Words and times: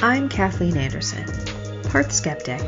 I'm 0.00 0.28
Kathleen 0.28 0.76
Anderson, 0.76 1.26
part 1.88 2.12
skeptic, 2.12 2.62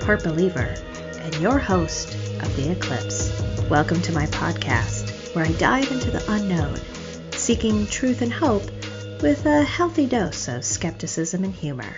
part 0.00 0.22
believer, 0.22 0.74
and 1.20 1.34
your 1.36 1.58
host 1.58 2.12
of 2.12 2.54
The 2.56 2.72
Eclipse. 2.72 3.32
Welcome 3.70 4.02
to 4.02 4.12
my 4.12 4.26
podcast, 4.26 5.34
where 5.34 5.46
I 5.46 5.52
dive 5.52 5.90
into 5.90 6.10
the 6.10 6.22
unknown, 6.30 6.76
seeking 7.32 7.86
truth 7.86 8.20
and 8.20 8.30
hope 8.30 8.64
with 9.22 9.46
a 9.46 9.62
healthy 9.62 10.04
dose 10.04 10.46
of 10.46 10.62
skepticism 10.62 11.42
and 11.42 11.54
humor. 11.54 11.96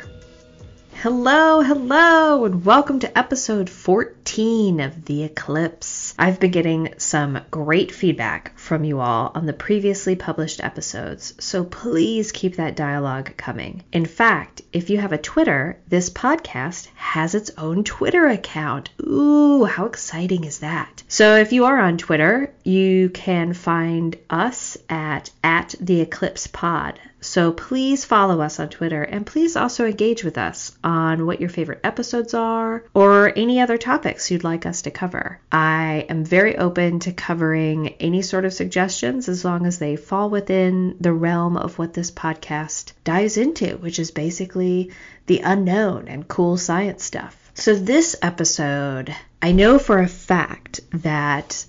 Hello, 1.03 1.63
hello, 1.63 2.45
and 2.45 2.65
welcome 2.65 3.01
to 3.01 3.19
episode 3.19 3.69
14 3.69 4.79
of 4.79 5.05
The 5.07 5.25
Eclipse. 5.25 5.96
I've 6.19 6.41
been 6.41 6.51
getting 6.51 6.95
some 6.99 7.41
great 7.51 7.93
feedback 7.93 8.59
from 8.59 8.85
you 8.85 9.01
all 9.01 9.33
on 9.35 9.47
the 9.47 9.53
previously 9.53 10.17
published 10.17 10.65
episodes, 10.65 11.35
so 11.39 11.65
please 11.65 12.33
keep 12.33 12.57
that 12.57 12.77
dialogue 12.77 13.37
coming. 13.37 13.85
In 13.93 14.07
fact, 14.07 14.63
if 14.73 14.89
you 14.89 14.99
have 14.99 15.13
a 15.13 15.19
Twitter, 15.19 15.79
this 15.89 16.09
podcast 16.11 16.89
has 16.95 17.35
its 17.35 17.51
own 17.59 17.85
Twitter 17.85 18.27
account. 18.27 18.91
Ooh, 19.03 19.65
how 19.65 19.87
exciting 19.87 20.45
is 20.45 20.61
that? 20.61 21.03
So 21.09 21.37
if 21.37 21.53
you 21.53 21.67
are 21.67 21.79
on 21.79 21.99
Twitter, 21.99 22.53
you 22.65 23.11
can 23.11 23.53
find 23.53 24.17
us 24.31 24.77
at 24.89 25.31
at 25.45 25.75
the 25.81 26.01
Eclipse 26.01 26.47
Pod. 26.47 26.99
So 27.27 27.51
please 27.51 28.05
follow 28.05 28.41
us 28.41 28.61
on 28.61 28.69
Twitter 28.69 29.03
and 29.03 29.27
please 29.27 29.57
also 29.57 29.85
engage 29.85 30.23
with 30.23 30.39
us 30.39 30.79
on 30.85 31.27
what 31.27 31.41
your 31.41 31.49
favorite 31.49 31.81
episodes 31.83 32.35
are 32.35 32.85
or 32.95 33.33
any 33.35 33.61
other 33.61 33.79
topics 33.79 34.31
you'd 34.31 34.45
like 34.45 34.65
us 34.65 34.83
to 34.83 34.93
cover. 34.93 35.41
I 35.51 36.07
am 36.09 36.25
very 36.25 36.57
open 36.57 37.01
to 37.01 37.13
covering 37.13 37.89
any 37.99 38.23
sort 38.23 38.45
of 38.45 38.53
suggestions 38.53 39.29
as 39.29 39.45
long 39.45 39.67
as 39.67 39.79
they 39.79 39.97
fall 39.97 40.31
within 40.31 40.97
the 41.01 41.13
realm 41.13 41.57
of 41.57 41.81
what 41.81 41.95
this 41.95 42.13
podcast 42.13 42.93
dives 43.03 43.37
into, 43.37 43.77
which 43.79 43.99
is 43.99 44.13
basically 44.13 44.93
the 45.27 45.41
unknown 45.41 46.07
and 46.07 46.29
cool 46.29 46.57
science 46.57 47.03
stuff. 47.03 47.51
So 47.55 47.75
this 47.75 48.15
episode, 48.23 49.13
I 49.43 49.51
know 49.51 49.81
for 49.81 49.99
a 49.99 50.09
fact 50.09 50.81
that 50.93 51.67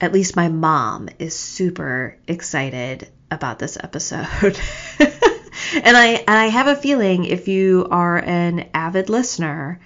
at 0.00 0.14
least 0.14 0.34
my 0.34 0.48
mom 0.48 1.10
is 1.18 1.34
super 1.34 2.16
excited 2.26 3.08
about 3.34 3.58
this 3.58 3.76
episode. 3.82 4.58
and 4.98 5.96
I 5.96 6.24
and 6.26 6.38
I 6.38 6.46
have 6.46 6.68
a 6.68 6.76
feeling 6.76 7.24
if 7.24 7.48
you 7.48 7.86
are 7.90 8.18
an 8.18 8.70
avid 8.74 9.08
listener, 9.08 9.80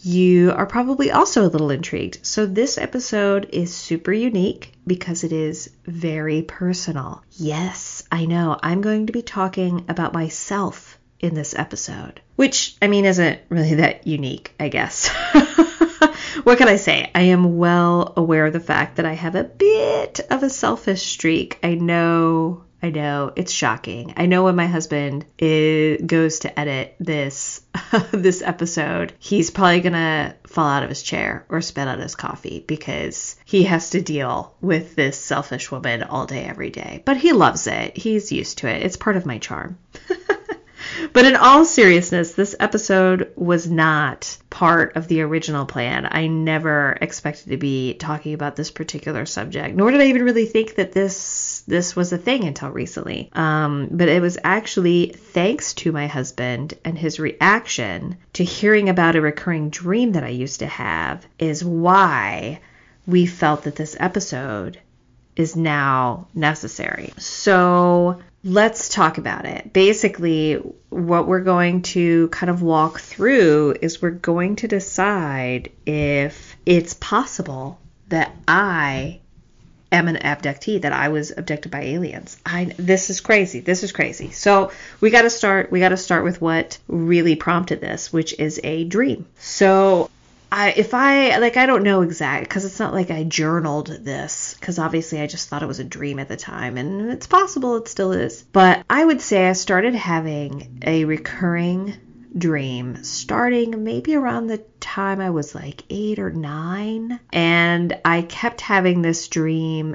you 0.00 0.52
are 0.52 0.66
probably 0.66 1.10
also 1.10 1.46
a 1.46 1.48
little 1.48 1.70
intrigued. 1.70 2.18
So 2.26 2.46
this 2.46 2.76
episode 2.76 3.48
is 3.52 3.74
super 3.74 4.12
unique 4.12 4.72
because 4.86 5.24
it 5.24 5.32
is 5.32 5.70
very 5.86 6.42
personal. 6.42 7.22
Yes, 7.32 8.02
I 8.12 8.26
know. 8.26 8.58
I'm 8.62 8.82
going 8.82 9.06
to 9.06 9.12
be 9.12 9.22
talking 9.22 9.86
about 9.88 10.12
myself 10.12 10.98
in 11.20 11.34
this 11.34 11.54
episode, 11.54 12.20
which 12.36 12.76
I 12.82 12.88
mean 12.88 13.06
isn't 13.06 13.40
really 13.48 13.76
that 13.76 14.06
unique, 14.06 14.54
I 14.60 14.68
guess. 14.68 15.08
what 16.44 16.58
can 16.58 16.68
I 16.68 16.76
say? 16.76 17.10
I 17.14 17.22
am 17.22 17.56
well 17.56 18.12
aware 18.16 18.44
of 18.44 18.52
the 18.52 18.60
fact 18.60 18.96
that 18.96 19.06
I 19.06 19.14
have 19.14 19.34
a 19.34 19.44
bit 19.44 20.20
of 20.30 20.42
a 20.42 20.50
selfish 20.50 21.02
streak. 21.02 21.58
I 21.62 21.74
know 21.76 22.64
I 22.84 22.90
know 22.90 23.32
it's 23.34 23.50
shocking. 23.50 24.12
I 24.18 24.26
know 24.26 24.44
when 24.44 24.56
my 24.56 24.66
husband 24.66 25.24
is, 25.38 26.02
goes 26.04 26.40
to 26.40 26.60
edit 26.60 26.96
this 27.00 27.62
this 28.12 28.42
episode, 28.42 29.14
he's 29.18 29.50
probably 29.50 29.80
gonna 29.80 30.36
fall 30.46 30.68
out 30.68 30.82
of 30.82 30.90
his 30.90 31.02
chair 31.02 31.46
or 31.48 31.62
spit 31.62 31.88
out 31.88 31.98
his 31.98 32.14
coffee 32.14 32.62
because 32.66 33.36
he 33.46 33.62
has 33.62 33.88
to 33.90 34.02
deal 34.02 34.54
with 34.60 34.96
this 34.96 35.18
selfish 35.18 35.70
woman 35.70 36.02
all 36.02 36.26
day 36.26 36.44
every 36.44 36.68
day. 36.68 37.02
But 37.06 37.16
he 37.16 37.32
loves 37.32 37.66
it. 37.66 37.96
He's 37.96 38.30
used 38.30 38.58
to 38.58 38.68
it. 38.68 38.82
It's 38.82 38.98
part 38.98 39.16
of 39.16 39.24
my 39.24 39.38
charm. 39.38 39.78
But 41.12 41.24
in 41.24 41.36
all 41.36 41.64
seriousness, 41.64 42.32
this 42.32 42.56
episode 42.58 43.32
was 43.36 43.70
not 43.70 44.36
part 44.50 44.96
of 44.96 45.08
the 45.08 45.22
original 45.22 45.66
plan. 45.66 46.08
I 46.10 46.26
never 46.26 46.96
expected 47.00 47.50
to 47.50 47.56
be 47.56 47.94
talking 47.94 48.34
about 48.34 48.56
this 48.56 48.70
particular 48.70 49.26
subject, 49.26 49.76
nor 49.76 49.90
did 49.90 50.00
I 50.00 50.06
even 50.06 50.24
really 50.24 50.46
think 50.46 50.76
that 50.76 50.92
this 50.92 51.53
this 51.66 51.96
was 51.96 52.12
a 52.12 52.18
thing 52.18 52.44
until 52.44 52.70
recently. 52.70 53.30
Um, 53.32 53.88
but 53.90 54.08
it 54.08 54.20
was 54.20 54.38
actually 54.44 55.08
thanks 55.08 55.74
to 55.74 55.92
my 55.92 56.06
husband 56.06 56.74
and 56.84 56.98
his 56.98 57.18
reaction 57.18 58.18
to 58.34 58.44
hearing 58.44 58.88
about 58.88 59.16
a 59.16 59.20
recurring 59.20 59.70
dream 59.70 60.12
that 60.12 60.24
I 60.24 60.28
used 60.28 60.60
to 60.60 60.66
have 60.66 61.26
is 61.38 61.64
why 61.64 62.60
we 63.06 63.26
felt 63.26 63.64
that 63.64 63.76
this 63.76 63.96
episode 63.98 64.80
is 65.36 65.56
now 65.56 66.28
necessary. 66.34 67.12
So 67.18 68.20
let's 68.44 68.88
talk 68.88 69.18
about 69.18 69.46
it. 69.46 69.72
Basically, 69.72 70.54
what 70.90 71.26
we're 71.26 71.40
going 71.40 71.82
to 71.82 72.28
kind 72.28 72.50
of 72.50 72.62
walk 72.62 73.00
through 73.00 73.76
is 73.82 74.00
we're 74.00 74.10
going 74.10 74.56
to 74.56 74.68
decide 74.68 75.72
if 75.86 76.56
it's 76.64 76.94
possible 76.94 77.80
that 78.08 78.34
I 78.46 79.20
am 79.94 80.08
an 80.08 80.16
abductee, 80.16 80.82
that 80.82 80.92
I 80.92 81.08
was 81.08 81.32
abducted 81.36 81.72
by 81.72 81.82
aliens. 81.82 82.38
I 82.46 82.72
this 82.76 83.10
is 83.10 83.20
crazy. 83.20 83.60
This 83.60 83.82
is 83.82 83.92
crazy. 83.92 84.30
So 84.30 84.70
we 85.00 85.10
got 85.10 85.22
to 85.22 85.30
start. 85.30 85.70
We 85.70 85.80
got 85.80 85.90
to 85.90 85.96
start 85.96 86.24
with 86.24 86.40
what 86.40 86.78
really 86.88 87.36
prompted 87.36 87.80
this, 87.80 88.12
which 88.12 88.38
is 88.38 88.60
a 88.62 88.84
dream. 88.84 89.26
So 89.38 90.10
I, 90.56 90.72
if 90.76 90.94
I 90.94 91.38
like 91.38 91.56
I 91.56 91.66
don't 91.66 91.82
know 91.82 92.02
exact 92.02 92.48
because 92.48 92.64
it's 92.64 92.78
not 92.78 92.94
like 92.94 93.10
I 93.10 93.24
journaled 93.24 93.88
this 93.88 94.54
because 94.60 94.78
obviously 94.78 95.20
I 95.20 95.26
just 95.26 95.48
thought 95.48 95.64
it 95.64 95.66
was 95.66 95.80
a 95.80 95.84
dream 95.84 96.20
at 96.20 96.28
the 96.28 96.36
time 96.36 96.78
and 96.78 97.10
it's 97.10 97.26
possible 97.26 97.74
it 97.76 97.88
still 97.88 98.12
is 98.12 98.44
but 98.52 98.84
I 98.88 99.04
would 99.04 99.20
say 99.20 99.48
I 99.48 99.54
started 99.54 99.96
having 99.96 100.80
a 100.86 101.06
recurring 101.06 101.94
dream 102.36 103.04
starting 103.04 103.84
maybe 103.84 104.14
around 104.14 104.46
the 104.48 104.58
time 104.80 105.20
I 105.20 105.30
was 105.30 105.54
like 105.54 105.84
8 105.88 106.18
or 106.18 106.30
9 106.30 107.20
and 107.32 108.00
I 108.04 108.22
kept 108.22 108.60
having 108.60 109.02
this 109.02 109.28
dream 109.28 109.94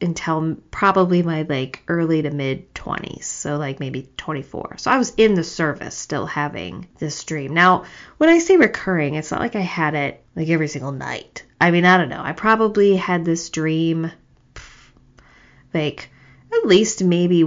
until 0.00 0.56
probably 0.70 1.22
my 1.22 1.42
like 1.42 1.82
early 1.88 2.22
to 2.22 2.30
mid 2.30 2.74
20s 2.74 3.24
so 3.24 3.56
like 3.56 3.80
maybe 3.80 4.10
24 4.18 4.76
so 4.76 4.90
i 4.90 4.98
was 4.98 5.14
in 5.16 5.34
the 5.34 5.44
service 5.44 5.96
still 5.96 6.26
having 6.26 6.86
this 6.98 7.24
dream. 7.24 7.54
Now 7.54 7.84
when 8.18 8.28
i 8.28 8.38
say 8.38 8.56
recurring 8.56 9.14
it's 9.14 9.30
not 9.30 9.40
like 9.40 9.56
i 9.56 9.60
had 9.60 9.94
it 9.94 10.22
like 10.34 10.48
every 10.48 10.68
single 10.68 10.92
night. 10.92 11.44
I 11.60 11.70
mean 11.70 11.84
i 11.84 11.96
don't 11.96 12.10
know. 12.10 12.22
I 12.22 12.32
probably 12.32 12.96
had 12.96 13.24
this 13.24 13.48
dream 13.50 14.10
like 15.72 16.10
at 16.52 16.66
least 16.66 17.02
maybe 17.02 17.44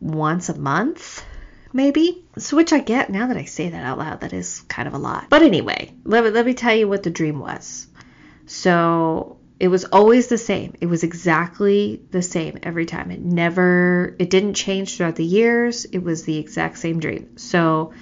once 0.00 0.48
a 0.48 0.58
month 0.58 1.24
maybe 1.72 2.24
so 2.36 2.56
which 2.56 2.72
i 2.72 2.78
get 2.78 3.10
now 3.10 3.26
that 3.26 3.36
i 3.36 3.44
say 3.44 3.68
that 3.68 3.84
out 3.84 3.98
loud 3.98 4.20
that 4.20 4.32
is 4.32 4.60
kind 4.68 4.88
of 4.88 4.94
a 4.94 4.98
lot 4.98 5.26
but 5.28 5.42
anyway 5.42 5.92
let 6.04 6.24
me, 6.24 6.30
let 6.30 6.46
me 6.46 6.54
tell 6.54 6.74
you 6.74 6.88
what 6.88 7.02
the 7.02 7.10
dream 7.10 7.38
was 7.38 7.86
so 8.46 9.38
it 9.60 9.68
was 9.68 9.84
always 9.84 10.28
the 10.28 10.38
same. 10.38 10.74
It 10.80 10.86
was 10.86 11.02
exactly 11.02 12.00
the 12.10 12.22
same 12.22 12.58
every 12.62 12.86
time. 12.86 13.10
It 13.10 13.20
never, 13.20 14.14
it 14.18 14.30
didn't 14.30 14.54
change 14.54 14.96
throughout 14.96 15.16
the 15.16 15.24
years. 15.24 15.84
It 15.84 15.98
was 15.98 16.24
the 16.24 16.38
exact 16.38 16.78
same 16.78 17.00
dream. 17.00 17.36
So 17.36 17.92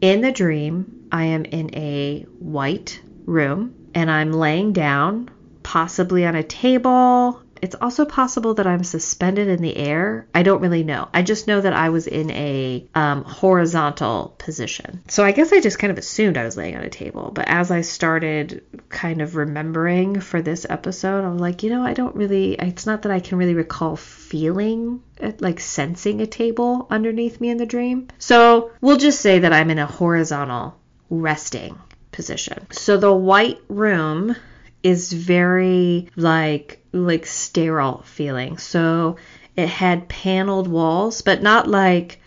in 0.00 0.22
the 0.22 0.32
dream, 0.32 1.06
I 1.12 1.24
am 1.24 1.44
in 1.44 1.74
a 1.74 2.22
white 2.38 3.00
room 3.26 3.74
and 3.94 4.10
I'm 4.10 4.32
laying 4.32 4.72
down, 4.72 5.30
possibly 5.62 6.24
on 6.24 6.34
a 6.34 6.42
table. 6.42 7.42
It's 7.62 7.74
also 7.80 8.04
possible 8.04 8.54
that 8.54 8.66
I'm 8.66 8.84
suspended 8.84 9.48
in 9.48 9.62
the 9.62 9.76
air. 9.76 10.26
I 10.34 10.42
don't 10.42 10.60
really 10.60 10.84
know. 10.84 11.08
I 11.12 11.22
just 11.22 11.46
know 11.46 11.60
that 11.60 11.72
I 11.72 11.88
was 11.90 12.06
in 12.06 12.30
a 12.30 12.86
um, 12.94 13.24
horizontal 13.24 14.34
position. 14.38 15.02
So 15.08 15.24
I 15.24 15.32
guess 15.32 15.52
I 15.52 15.60
just 15.60 15.78
kind 15.78 15.90
of 15.90 15.98
assumed 15.98 16.36
I 16.36 16.44
was 16.44 16.56
laying 16.56 16.76
on 16.76 16.82
a 16.82 16.90
table. 16.90 17.30
But 17.34 17.48
as 17.48 17.70
I 17.70 17.80
started 17.82 18.64
kind 18.88 19.22
of 19.22 19.36
remembering 19.36 20.20
for 20.20 20.42
this 20.42 20.66
episode, 20.68 21.24
I 21.24 21.28
was 21.28 21.40
like, 21.40 21.62
you 21.62 21.70
know, 21.70 21.82
I 21.82 21.94
don't 21.94 22.16
really, 22.16 22.54
it's 22.54 22.86
not 22.86 23.02
that 23.02 23.12
I 23.12 23.20
can 23.20 23.38
really 23.38 23.54
recall 23.54 23.96
feeling 23.96 25.02
uh, 25.20 25.32
like 25.40 25.60
sensing 25.60 26.20
a 26.20 26.26
table 26.26 26.86
underneath 26.90 27.40
me 27.40 27.50
in 27.50 27.56
the 27.56 27.66
dream. 27.66 28.08
So 28.18 28.72
we'll 28.80 28.96
just 28.96 29.20
say 29.20 29.40
that 29.40 29.52
I'm 29.52 29.70
in 29.70 29.78
a 29.78 29.86
horizontal 29.86 30.78
resting 31.10 31.78
position. 32.12 32.66
So 32.70 32.96
the 32.96 33.12
white 33.12 33.60
room 33.68 34.36
is 34.84 35.12
very 35.12 36.10
like 36.14 36.84
like 36.92 37.26
sterile 37.26 38.02
feeling. 38.02 38.58
So 38.58 39.16
it 39.56 39.68
had 39.68 40.08
paneled 40.08 40.68
walls, 40.68 41.22
but 41.22 41.42
not 41.42 41.66
like 41.66 42.20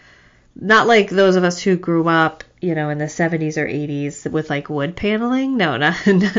not 0.59 0.88
like 0.88 1.09
those 1.09 1.36
of 1.36 1.44
us 1.44 1.62
who 1.62 1.77
grew 1.77 2.07
up, 2.09 2.44
you 2.59 2.74
know, 2.74 2.89
in 2.89 2.98
the 2.98 3.06
70s 3.06 3.57
or 3.57 3.68
80s 3.68 4.30
with 4.30 4.50
like 4.50 4.69
wood 4.69 4.95
paneling. 4.95 5.56
No, 5.56 5.77
not, 5.77 5.95
that 6.07 6.36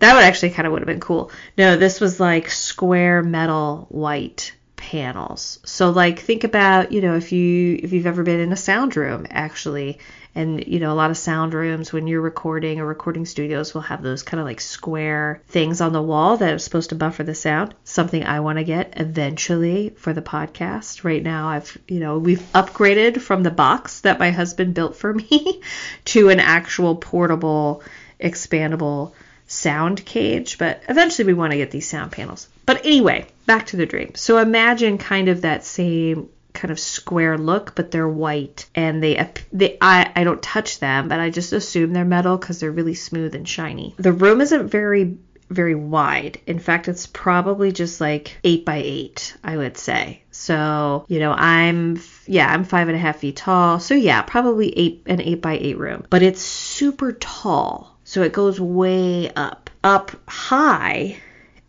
would 0.00 0.24
actually 0.24 0.50
kind 0.50 0.66
of 0.66 0.72
would 0.72 0.82
have 0.82 0.86
been 0.88 1.00
cool. 1.00 1.30
No, 1.56 1.76
this 1.76 2.00
was 2.00 2.18
like 2.18 2.50
square 2.50 3.22
metal 3.22 3.86
white 3.88 4.52
panels. 4.92 5.58
So 5.64 5.88
like 5.88 6.18
think 6.18 6.44
about, 6.44 6.92
you 6.92 7.00
know, 7.00 7.16
if 7.16 7.32
you 7.32 7.80
if 7.82 7.94
you've 7.94 8.06
ever 8.06 8.22
been 8.22 8.40
in 8.40 8.52
a 8.52 8.56
sound 8.56 8.94
room 8.94 9.26
actually 9.30 9.98
and 10.34 10.66
you 10.66 10.80
know 10.80 10.92
a 10.92 11.00
lot 11.00 11.10
of 11.10 11.16
sound 11.16 11.54
rooms 11.54 11.94
when 11.94 12.06
you're 12.06 12.20
recording 12.20 12.78
or 12.78 12.84
recording 12.84 13.24
studios 13.24 13.72
will 13.72 13.80
have 13.80 14.02
those 14.02 14.22
kind 14.22 14.38
of 14.38 14.44
like 14.44 14.60
square 14.60 15.40
things 15.48 15.80
on 15.80 15.94
the 15.94 16.02
wall 16.02 16.36
that 16.36 16.52
are 16.52 16.58
supposed 16.58 16.90
to 16.90 16.94
buffer 16.94 17.24
the 17.24 17.34
sound. 17.34 17.74
Something 17.84 18.24
I 18.24 18.40
want 18.40 18.58
to 18.58 18.64
get 18.64 18.92
eventually 18.98 19.94
for 19.96 20.12
the 20.12 20.20
podcast. 20.20 21.04
Right 21.04 21.22
now 21.22 21.48
I've, 21.48 21.78
you 21.88 21.98
know, 21.98 22.18
we've 22.18 22.52
upgraded 22.52 23.22
from 23.22 23.42
the 23.42 23.50
box 23.50 24.00
that 24.00 24.18
my 24.18 24.30
husband 24.30 24.74
built 24.74 24.96
for 24.96 25.14
me 25.14 25.62
to 26.04 26.28
an 26.28 26.38
actual 26.38 26.96
portable 26.96 27.82
expandable 28.20 29.12
sound 29.52 30.04
cage, 30.04 30.58
but 30.58 30.82
eventually 30.88 31.26
we 31.26 31.34
want 31.34 31.52
to 31.52 31.58
get 31.58 31.70
these 31.70 31.88
sound 31.88 32.12
panels. 32.12 32.48
But 32.66 32.86
anyway, 32.86 33.26
back 33.46 33.66
to 33.66 33.76
the 33.76 33.86
dream. 33.86 34.14
So 34.14 34.38
imagine 34.38 34.98
kind 34.98 35.28
of 35.28 35.42
that 35.42 35.64
same 35.64 36.28
kind 36.52 36.70
of 36.70 36.80
square 36.80 37.38
look, 37.38 37.74
but 37.74 37.90
they're 37.90 38.08
white 38.08 38.66
and 38.74 39.02
they 39.02 39.30
they 39.52 39.78
I 39.80 40.10
I 40.14 40.24
don't 40.24 40.42
touch 40.42 40.80
them, 40.80 41.08
but 41.08 41.20
I 41.20 41.30
just 41.30 41.52
assume 41.52 41.92
they're 41.92 42.04
metal 42.04 42.36
because 42.36 42.60
they're 42.60 42.70
really 42.70 42.94
smooth 42.94 43.34
and 43.34 43.48
shiny. 43.48 43.94
The 43.98 44.12
room 44.12 44.40
isn't 44.40 44.68
very 44.68 45.16
very 45.50 45.74
wide. 45.74 46.40
In 46.46 46.58
fact, 46.58 46.88
it's 46.88 47.06
probably 47.06 47.72
just 47.72 48.00
like 48.00 48.38
eight 48.42 48.64
by 48.64 48.76
eight, 48.76 49.36
I 49.44 49.56
would 49.56 49.76
say. 49.76 50.22
So, 50.30 51.04
you 51.08 51.18
know, 51.20 51.32
I'm 51.32 52.00
yeah, 52.26 52.50
I'm 52.50 52.64
five 52.64 52.88
and 52.88 52.96
a 52.96 53.00
half 53.00 53.18
feet 53.18 53.36
tall. 53.36 53.78
So 53.80 53.94
yeah, 53.94 54.22
probably 54.22 54.76
eight 54.78 55.02
an 55.06 55.20
eight 55.20 55.42
by 55.42 55.58
eight 55.58 55.78
room. 55.78 56.06
But 56.08 56.22
it's 56.22 56.40
super 56.40 57.12
tall. 57.12 57.91
So 58.12 58.20
it 58.20 58.34
goes 58.34 58.60
way 58.60 59.30
up. 59.30 59.70
Up 59.82 60.10
high 60.28 61.16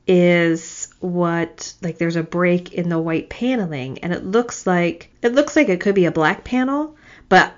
is 0.06 0.90
what 1.00 1.74
like 1.82 1.98
there's 1.98 2.18
a 2.18 2.22
break 2.22 2.74
in 2.74 2.90
the 2.90 3.00
white 3.00 3.30
paneling 3.30 4.00
and 4.00 4.12
it 4.12 4.26
looks 4.26 4.68
like 4.68 5.10
it 5.22 5.34
looks 5.34 5.56
like 5.56 5.70
it 5.70 5.80
could 5.80 5.96
be 5.96 6.04
a 6.04 6.12
black 6.12 6.44
panel, 6.44 6.98
but 7.30 7.54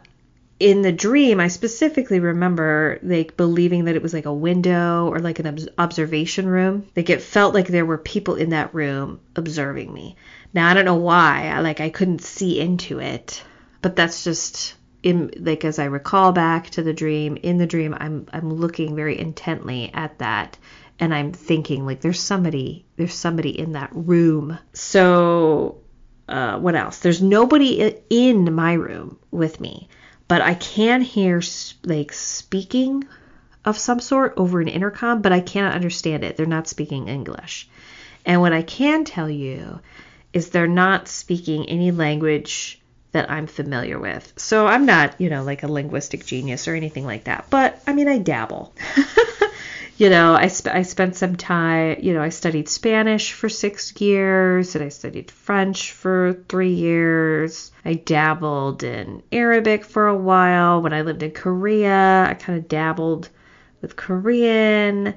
in 0.60 0.84
the 0.84 0.92
dream, 0.92 1.40
I 1.40 1.48
specifically 1.48 2.20
remember 2.20 3.00
like 3.02 3.36
believing 3.36 3.86
that 3.86 3.96
it 3.96 4.04
was 4.04 4.14
like 4.14 4.28
a 4.28 4.32
window 4.32 5.08
or 5.08 5.18
like 5.18 5.40
an 5.40 5.68
observation 5.80 6.46
room. 6.46 6.86
Like 6.96 7.10
it 7.10 7.24
felt 7.24 7.56
like 7.56 7.68
there 7.68 7.88
were 7.88 7.98
people 7.98 8.36
in 8.36 8.52
that 8.52 8.76
room 8.76 9.20
observing 9.36 9.92
me. 9.92 10.16
Now 10.54 10.70
I 10.70 10.76
don't 10.76 10.86
know 10.86 10.94
why. 10.94 11.48
I 11.48 11.62
like 11.62 11.82
I 11.82 11.90
couldn't 11.90 12.22
see 12.22 12.60
into 12.60 13.00
it, 13.00 13.44
but 13.82 13.96
that's 13.96 14.24
just 14.24 14.76
in 15.06 15.32
like 15.38 15.64
as 15.64 15.78
I 15.78 15.86
recall 15.86 16.32
back 16.32 16.72
to 16.72 16.82
the 16.82 16.94
dream, 16.94 17.38
in 17.38 17.60
the 17.60 17.68
dream 17.68 17.96
I'm 17.98 18.28
I'm 18.34 18.52
looking 18.52 18.96
very 18.96 19.18
intently 19.18 19.92
at 19.94 20.18
that 20.18 20.58
and 21.00 21.14
I'm 21.14 21.32
thinking 21.32 21.86
like 21.86 22.02
there's 22.02 22.20
somebody 22.20 22.86
there's 22.98 23.14
somebody 23.14 23.58
in 23.58 23.74
that 23.74 23.92
room. 23.94 24.58
So 24.74 25.78
uh, 26.28 26.58
what 26.58 26.74
else? 26.76 27.00
There's 27.00 27.22
nobody 27.22 27.96
in 28.10 28.52
my 28.52 28.74
room 28.74 29.20
with 29.30 29.62
me, 29.62 29.90
but 30.28 30.42
I 30.42 30.56
can 30.56 31.02
hear 31.02 31.40
like 31.84 32.12
speaking 32.12 33.08
of 33.64 33.78
some 33.78 34.00
sort 34.00 34.34
over 34.38 34.60
an 34.60 34.68
intercom, 34.68 35.22
but 35.22 35.32
I 35.32 35.40
cannot 35.40 35.76
understand 35.76 36.24
it. 36.24 36.36
They're 36.36 36.48
not 36.48 36.68
speaking 36.68 37.10
English. 37.10 37.70
And 38.26 38.42
what 38.42 38.54
I 38.54 38.64
can 38.64 39.06
tell 39.06 39.30
you 39.30 39.82
is 40.34 40.50
they're 40.50 40.68
not 40.68 41.08
speaking 41.08 41.70
any 41.70 41.92
language 41.92 42.82
that 43.16 43.32
I'm 43.32 43.48
familiar 43.48 43.98
with. 43.98 44.34
So 44.36 44.68
I'm 44.68 44.86
not, 44.86 45.22
you 45.22 45.30
know, 45.30 45.42
like 45.42 45.64
a 45.64 45.72
linguistic 45.72 46.26
genius 46.26 46.68
or 46.68 46.76
anything 46.76 47.06
like 47.06 47.24
that, 47.24 47.46
but 47.50 47.82
I 47.88 47.94
mean, 47.94 48.10
I 48.10 48.18
dabble. 48.18 48.74
you 49.98 50.10
know, 50.10 50.34
I, 50.34 50.48
sp- 50.52 50.76
I 50.76 50.82
spent 50.82 51.16
some 51.16 51.38
time, 51.38 52.00
you 52.02 52.14
know, 52.14 52.22
I 52.22 52.28
studied 52.28 52.68
Spanish 52.68 53.32
for 53.32 53.48
six 53.48 54.02
years 54.02 54.76
and 54.76 54.84
I 54.84 54.90
studied 54.90 55.32
French 55.32 55.94
for 55.94 56.44
three 56.50 56.74
years. 56.74 57.72
I 57.86 57.94
dabbled 57.94 58.84
in 58.84 59.24
Arabic 59.32 59.86
for 59.86 60.08
a 60.08 60.18
while. 60.18 60.82
When 60.82 60.92
I 60.92 61.04
lived 61.04 61.24
in 61.24 61.32
Korea, 61.32 62.26
I 62.30 62.34
kind 62.34 62.60
of 62.60 62.68
dabbled 62.68 63.30
with 63.82 63.96
Korean. 63.96 65.16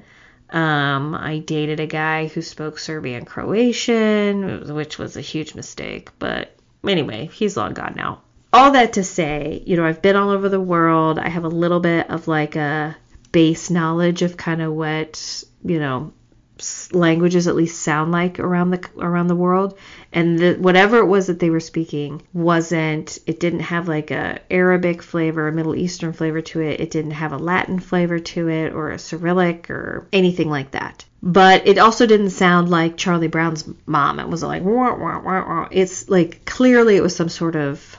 Um, 0.51 1.15
I 1.15 1.39
dated 1.39 1.81
a 1.81 1.85
guy 1.85 2.27
who 2.27 2.41
spoke 2.41 2.79
Serbian 2.79 3.25
Croatian, 3.25 4.73
which 4.73 4.97
was 4.97 5.17
a 5.17 5.21
huge 5.21 5.53
mistake, 5.53 6.11
but 6.17 6.55
anyway, 6.87 7.29
he's 7.33 7.57
long 7.57 7.73
gone 7.73 7.93
now. 7.95 8.21
All 8.51 8.71
that 8.71 8.93
to 8.93 9.03
say, 9.03 9.61
you 9.65 9.75
know, 9.77 9.85
I've 9.85 10.01
been 10.01 10.15
all 10.15 10.31
over 10.31 10.49
the 10.49 10.59
world. 10.59 11.19
I 11.19 11.29
have 11.29 11.43
a 11.43 11.49
little 11.49 11.79
bit 11.79 12.09
of 12.09 12.27
like 12.27 12.55
a 12.55 12.97
base 13.31 13.69
knowledge 13.69 14.21
of 14.21 14.37
kind 14.37 14.61
of 14.61 14.73
what, 14.73 15.43
you 15.63 15.79
know, 15.79 16.13
languages 16.91 17.47
at 17.47 17.55
least 17.55 17.81
sound 17.81 18.11
like 18.11 18.39
around 18.39 18.71
the 18.71 18.89
around 18.97 19.27
the 19.27 19.35
world 19.35 19.77
and 20.11 20.39
the, 20.39 20.55
whatever 20.55 20.97
it 20.97 21.05
was 21.05 21.27
that 21.27 21.39
they 21.39 21.49
were 21.49 21.59
speaking 21.59 22.21
wasn't 22.33 23.19
it 23.25 23.39
didn't 23.39 23.61
have 23.61 23.87
like 23.87 24.11
a 24.11 24.39
arabic 24.51 25.01
flavor 25.01 25.47
a 25.47 25.51
middle 25.51 25.75
eastern 25.75 26.13
flavor 26.13 26.41
to 26.41 26.59
it 26.61 26.79
it 26.79 26.91
didn't 26.91 27.11
have 27.11 27.31
a 27.31 27.37
latin 27.37 27.79
flavor 27.79 28.19
to 28.19 28.49
it 28.49 28.73
or 28.73 28.91
a 28.91 28.99
cyrillic 28.99 29.69
or 29.69 30.07
anything 30.11 30.49
like 30.49 30.71
that 30.71 31.05
but 31.21 31.67
it 31.67 31.77
also 31.77 32.05
didn't 32.05 32.29
sound 32.29 32.69
like 32.69 32.95
Charlie 32.95 33.27
Brown's 33.27 33.65
mom. 33.85 34.19
It 34.19 34.29
was 34.29 34.41
like 34.41 34.63
wah, 34.63 34.95
wah, 34.95 35.19
wah, 35.19 35.67
it's 35.69 36.09
like 36.09 36.45
clearly 36.45 36.95
it 36.95 37.03
was 37.03 37.15
some 37.15 37.29
sort 37.29 37.55
of 37.55 37.97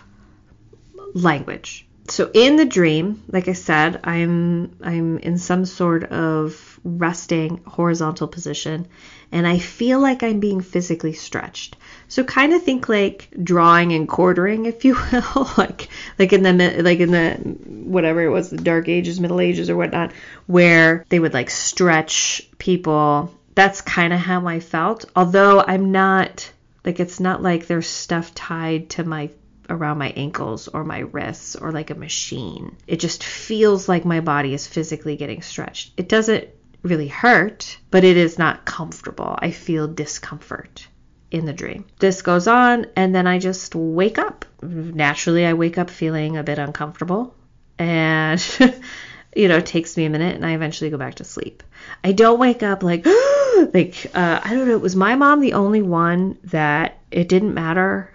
language. 1.15 1.87
So 2.09 2.31
in 2.33 2.57
the 2.57 2.65
dream, 2.65 3.23
like 3.29 3.49
I 3.49 3.53
said, 3.53 4.01
I'm 4.05 4.77
I'm 4.83 5.19
in 5.19 5.39
some 5.39 5.65
sort 5.65 6.05
of 6.05 6.70
resting 6.85 7.61
horizontal 7.67 8.29
position 8.29 8.87
and 9.33 9.47
I 9.47 9.59
feel 9.59 10.01
like 10.01 10.23
I'm 10.23 10.41
being 10.41 10.61
physically 10.61 11.13
stretched. 11.13 11.77
So 12.09 12.25
kind 12.25 12.53
of 12.53 12.63
think 12.63 12.89
like 12.89 13.29
drawing 13.43 13.93
and 13.93 14.09
quartering, 14.09 14.67
if 14.67 14.85
you 14.85 14.97
will, 15.13 15.49
like 15.57 15.89
like 16.19 16.33
in 16.33 16.43
the 16.43 16.83
like 16.83 17.01
in 17.01 17.11
the 17.11 17.35
whatever 17.35 18.23
it 18.23 18.31
was, 18.31 18.51
the 18.51 18.57
Dark 18.57 18.89
Ages, 18.89 19.21
Middle 19.21 19.41
Ages, 19.41 19.71
or 19.71 19.77
whatnot, 19.77 20.13
where 20.47 21.05
they 21.09 21.21
would 21.21 21.35
like 21.35 21.51
stretch 21.51 22.49
people. 22.59 23.33
That's 23.55 23.81
kind 23.81 24.13
of 24.13 24.21
how 24.21 24.47
I 24.47 24.61
felt. 24.61 25.05
Although 25.15 25.61
I'm 25.61 25.93
not 25.93 26.51
like 26.85 26.99
it's 26.99 27.21
not 27.21 27.43
like 27.43 27.67
there's 27.67 27.89
stuff 27.89 28.35
tied 28.35 28.91
to 28.91 29.05
my 29.05 29.31
around 29.69 29.99
my 29.99 30.11
ankles 30.17 30.67
or 30.67 30.83
my 30.83 30.99
wrists 30.99 31.55
or 31.55 31.71
like 31.71 31.91
a 31.91 31.95
machine. 31.95 32.77
It 32.89 32.99
just 32.99 33.23
feels 33.23 33.89
like 33.89 34.05
my 34.05 34.19
body 34.19 34.53
is 34.55 34.67
physically 34.67 35.17
getting 35.17 35.43
stretched. 35.43 35.93
It 35.97 36.09
doesn't 36.09 36.49
really 36.83 37.09
hurt, 37.09 37.79
but 37.91 38.05
it 38.05 38.17
is 38.17 38.39
not 38.39 38.65
comfortable. 38.65 39.39
I 39.39 39.51
feel 39.51 39.89
discomfort 39.89 40.87
in 41.31 41.45
the 41.45 41.53
dream. 41.53 41.85
This 41.99 42.23
goes 42.23 42.47
on, 42.47 42.87
and 42.97 43.15
then 43.15 43.27
I 43.27 43.39
just 43.39 43.75
wake 43.75 44.19
up. 44.19 44.45
Naturally, 44.63 45.47
I 45.47 45.55
wake 45.55 45.79
up 45.79 45.91
feeling 45.91 46.37
a 46.37 46.43
bit 46.43 46.59
uncomfortable, 46.59 47.35
and 47.79 48.41
you 49.35 49.49
know, 49.49 49.59
it 49.59 49.67
takes 49.67 49.97
me 49.97 50.05
a 50.05 50.11
minute, 50.11 50.35
and 50.35 50.45
I 50.45 50.53
eventually 50.53 50.91
go 50.91 50.99
back 50.99 51.17
to 51.17 51.25
sleep. 51.25 51.63
I 52.03 52.13
don't 52.13 52.39
wake 52.39 52.63
up 52.63 52.83
like, 52.83 53.07
like 53.75 54.07
uh, 54.15 54.41
I 54.43 54.55
don't 54.55 54.69
know. 54.69 54.79
Was 54.79 54.97
my 54.97 55.15
mom 55.15 55.41
the 55.41 55.55
only 55.55 55.83
one 55.83 56.39
that 56.45 56.99
it 57.11 57.29
didn't 57.29 57.55
matter? 57.55 58.13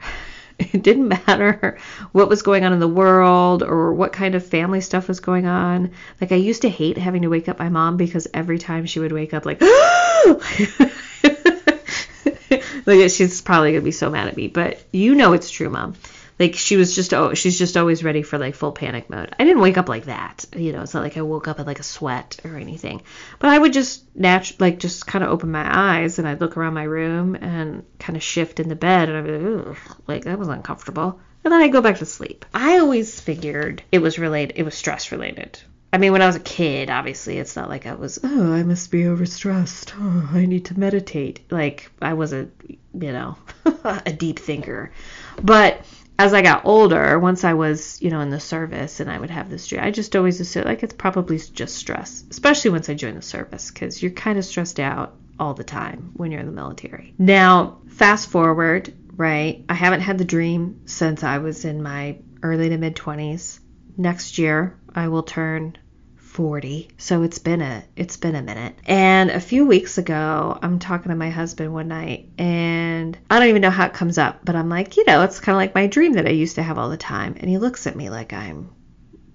It 0.73 0.83
didn't 0.83 1.07
matter 1.07 1.77
what 2.11 2.29
was 2.29 2.41
going 2.41 2.63
on 2.63 2.73
in 2.73 2.79
the 2.79 2.87
world 2.87 3.63
or 3.63 3.93
what 3.93 4.13
kind 4.13 4.35
of 4.35 4.45
family 4.45 4.81
stuff 4.81 5.07
was 5.07 5.19
going 5.19 5.45
on. 5.45 5.91
Like 6.19 6.31
I 6.31 6.35
used 6.35 6.63
to 6.63 6.69
hate 6.69 6.97
having 6.97 7.23
to 7.23 7.29
wake 7.29 7.49
up 7.49 7.59
my 7.59 7.69
mom 7.69 7.97
because 7.97 8.27
every 8.33 8.57
time 8.57 8.85
she 8.85 8.99
would 8.99 9.11
wake 9.11 9.33
up 9.33 9.45
like 9.45 9.61
like 12.85 13.09
she's 13.09 13.41
probably 13.41 13.71
gonna 13.71 13.83
be 13.83 13.91
so 13.91 14.09
mad 14.09 14.27
at 14.27 14.37
me, 14.37 14.47
but 14.47 14.81
you 14.91 15.15
know 15.15 15.33
it's 15.33 15.49
true, 15.49 15.69
mom. 15.69 15.95
Like 16.37 16.55
she 16.55 16.75
was 16.75 16.93
just 16.93 17.13
oh 17.13 17.33
she's 17.33 17.57
just 17.57 17.77
always 17.77 18.03
ready 18.03 18.21
for 18.21 18.37
like 18.37 18.55
full 18.55 18.73
panic 18.73 19.09
mode. 19.09 19.33
I 19.39 19.45
didn't 19.45 19.61
wake 19.61 19.77
up 19.77 19.87
like 19.87 20.05
that, 20.05 20.45
you 20.55 20.73
know. 20.73 20.81
It's 20.81 20.93
not 20.93 21.03
like 21.03 21.17
I 21.17 21.21
woke 21.21 21.47
up 21.47 21.59
in 21.59 21.65
like 21.65 21.79
a 21.79 21.83
sweat 21.83 22.39
or 22.43 22.57
anything, 22.57 23.01
but 23.39 23.49
I 23.49 23.57
would 23.57 23.73
just 23.73 24.13
natu- 24.19 24.59
like 24.59 24.79
just 24.79 25.07
kind 25.07 25.23
of 25.23 25.31
open 25.31 25.51
my 25.51 25.65
eyes 25.65 26.19
and 26.19 26.27
I'd 26.27 26.41
look 26.41 26.57
around 26.57 26.73
my 26.73 26.83
room 26.83 27.35
and 27.35 27.83
kind 27.99 28.17
of 28.17 28.23
shift 28.23 28.59
in 28.59 28.67
the 28.67 28.75
bed 28.75 29.09
and 29.09 29.17
I'd 29.17 29.25
be 29.25 29.37
like, 29.37 29.77
like 30.07 30.23
that 30.25 30.39
was 30.39 30.49
uncomfortable. 30.49 31.19
And 31.45 31.53
then 31.53 31.61
I 31.61 31.67
go 31.67 31.81
back 31.81 31.99
to 31.99 32.05
sleep. 32.05 32.43
I 32.53 32.79
always 32.79 33.19
figured 33.19 33.83
it 33.91 33.99
was 33.99 34.17
related. 34.17 34.57
It 34.57 34.63
was 34.63 34.73
stress 34.73 35.11
related. 35.11 35.59
I 35.93 35.97
mean, 35.97 36.11
when 36.11 36.21
I 36.21 36.25
was 36.25 36.35
a 36.35 36.41
kid, 36.41 36.89
obviously, 36.89 37.37
it's 37.37 37.55
not 37.55 37.69
like 37.69 37.85
I 37.85 37.93
was, 37.93 38.19
oh, 38.21 38.51
I 38.51 38.63
must 38.63 38.91
be 38.91 39.03
overstressed. 39.03 39.93
Oh, 39.95 40.29
I 40.33 40.45
need 40.45 40.65
to 40.65 40.77
meditate. 40.77 41.49
Like, 41.49 41.89
I 42.01 42.15
wasn't, 42.15 42.51
you 42.67 43.13
know, 43.13 43.37
a 43.85 44.11
deep 44.11 44.39
thinker. 44.39 44.91
But 45.41 45.85
as 46.17 46.33
I 46.33 46.41
got 46.41 46.65
older, 46.65 47.19
once 47.19 47.43
I 47.43 47.53
was, 47.53 48.01
you 48.01 48.09
know, 48.09 48.21
in 48.21 48.29
the 48.29 48.39
service 48.39 48.99
and 48.99 49.11
I 49.11 49.19
would 49.19 49.29
have 49.29 49.49
this 49.49 49.67
dream, 49.67 49.83
I 49.83 49.91
just 49.91 50.15
always 50.15 50.39
assumed, 50.39 50.65
like, 50.65 50.83
it's 50.83 50.93
probably 50.93 51.37
just 51.37 51.75
stress, 51.75 52.23
especially 52.29 52.71
once 52.71 52.89
I 52.89 52.93
joined 52.93 53.17
the 53.17 53.21
service, 53.21 53.69
because 53.69 54.01
you're 54.01 54.11
kind 54.11 54.39
of 54.39 54.45
stressed 54.45 54.79
out 54.79 55.15
all 55.39 55.53
the 55.53 55.63
time 55.63 56.11
when 56.15 56.31
you're 56.31 56.39
in 56.39 56.45
the 56.45 56.51
military. 56.53 57.13
Now, 57.17 57.79
fast 57.89 58.29
forward, 58.29 58.93
right? 59.15 59.65
I 59.67 59.73
haven't 59.73 60.01
had 60.01 60.17
the 60.17 60.25
dream 60.25 60.81
since 60.85 61.23
I 61.23 61.39
was 61.39 61.65
in 61.65 61.83
my 61.83 62.19
early 62.41 62.69
to 62.69 62.77
mid 62.77 62.95
20s. 62.95 63.59
Next 63.97 64.37
year, 64.37 64.77
I 64.93 65.09
will 65.09 65.23
turn 65.23 65.77
40 66.35 66.89
so 66.97 67.23
it's 67.23 67.39
been 67.39 67.61
a 67.61 67.81
it's 67.95 68.17
been 68.17 68.35
a 68.35 68.41
minute. 68.41 68.75
And 68.85 69.31
a 69.31 69.39
few 69.39 69.65
weeks 69.65 69.97
ago 69.97 70.59
i'm 70.61 70.79
talking 70.79 71.09
to 71.09 71.15
my 71.15 71.29
husband 71.29 71.73
one 71.73 71.87
night 71.87 72.27
and 72.37 73.17
i 73.29 73.39
don't 73.39 73.47
even 73.47 73.61
know 73.61 73.69
how 73.69 73.85
it 73.85 73.93
comes 73.93 74.17
up 74.17 74.43
but 74.43 74.53
i'm 74.53 74.67
like 74.67 74.97
you 74.97 75.05
know 75.05 75.21
it's 75.21 75.39
kind 75.39 75.55
of 75.55 75.61
like 75.61 75.73
my 75.73 75.87
dream 75.87 76.11
that 76.13 76.27
i 76.27 76.31
used 76.31 76.55
to 76.55 76.63
have 76.63 76.77
all 76.77 76.89
the 76.89 76.97
time. 76.97 77.37
And 77.39 77.49
he 77.49 77.57
looks 77.57 77.87
at 77.87 77.95
me 77.95 78.09
like 78.09 78.33
i'm 78.33 78.69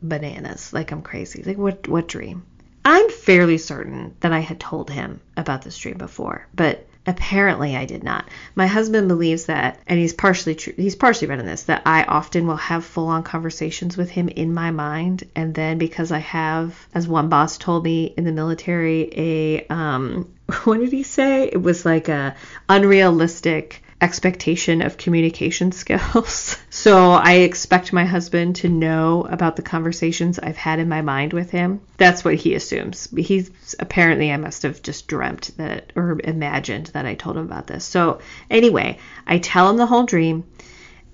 bananas 0.02 0.74
like 0.74 0.92
i'm 0.92 1.00
crazy. 1.00 1.42
Like 1.42 1.56
what 1.56 1.88
what 1.88 2.06
dream? 2.06 2.44
I'm 2.84 3.08
fairly 3.08 3.56
certain 3.56 4.14
that 4.20 4.34
i 4.34 4.40
had 4.40 4.60
told 4.60 4.90
him 4.90 5.22
about 5.38 5.62
this 5.62 5.78
dream 5.78 5.96
before 5.96 6.48
but 6.54 6.86
Apparently, 7.06 7.76
I 7.76 7.86
did 7.86 8.04
not. 8.04 8.28
My 8.54 8.66
husband 8.66 9.08
believes 9.08 9.46
that, 9.46 9.80
and 9.86 9.98
he's 9.98 10.12
partially 10.12 10.54
true. 10.54 10.74
He's 10.76 10.96
partially 10.96 11.28
right 11.28 11.38
in 11.38 11.46
this 11.46 11.62
that 11.64 11.82
I 11.86 12.04
often 12.04 12.46
will 12.46 12.56
have 12.56 12.84
full-on 12.84 13.22
conversations 13.22 13.96
with 13.96 14.10
him 14.10 14.28
in 14.28 14.52
my 14.52 14.70
mind, 14.70 15.24
and 15.34 15.54
then 15.54 15.78
because 15.78 16.12
I 16.12 16.18
have, 16.18 16.86
as 16.94 17.08
one 17.08 17.28
boss 17.28 17.56
told 17.56 17.84
me 17.84 18.12
in 18.16 18.24
the 18.24 18.32
military, 18.32 19.10
a 19.16 19.66
um, 19.68 20.30
what 20.64 20.80
did 20.80 20.92
he 20.92 21.02
say? 21.02 21.44
It 21.44 21.62
was 21.62 21.86
like 21.86 22.08
a 22.08 22.36
unrealistic 22.68 23.82
expectation 24.00 24.82
of 24.82 24.96
communication 24.96 25.72
skills. 25.80 26.56
so 26.70 27.10
I 27.10 27.34
expect 27.34 27.92
my 27.92 28.04
husband 28.04 28.56
to 28.56 28.68
know 28.68 29.26
about 29.28 29.56
the 29.56 29.62
conversations 29.62 30.38
I've 30.38 30.56
had 30.56 30.78
in 30.78 30.88
my 30.88 31.02
mind 31.02 31.32
with 31.32 31.50
him. 31.50 31.80
That's 31.96 32.24
what 32.24 32.34
he 32.34 32.54
assumes. 32.54 33.08
He's 33.16 33.50
apparently 33.78 34.32
I 34.32 34.36
must 34.36 34.62
have 34.62 34.82
just 34.82 35.06
dreamt 35.06 35.50
that 35.56 35.92
or 35.94 36.20
imagined 36.24 36.86
that 36.88 37.06
I 37.06 37.14
told 37.14 37.36
him 37.36 37.44
about 37.44 37.66
this. 37.66 37.84
So 37.84 38.20
anyway, 38.48 38.98
I 39.26 39.38
tell 39.38 39.68
him 39.68 39.76
the 39.76 39.86
whole 39.86 40.04
dream 40.04 40.44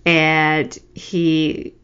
and 0.05 0.77
he 0.95 1.75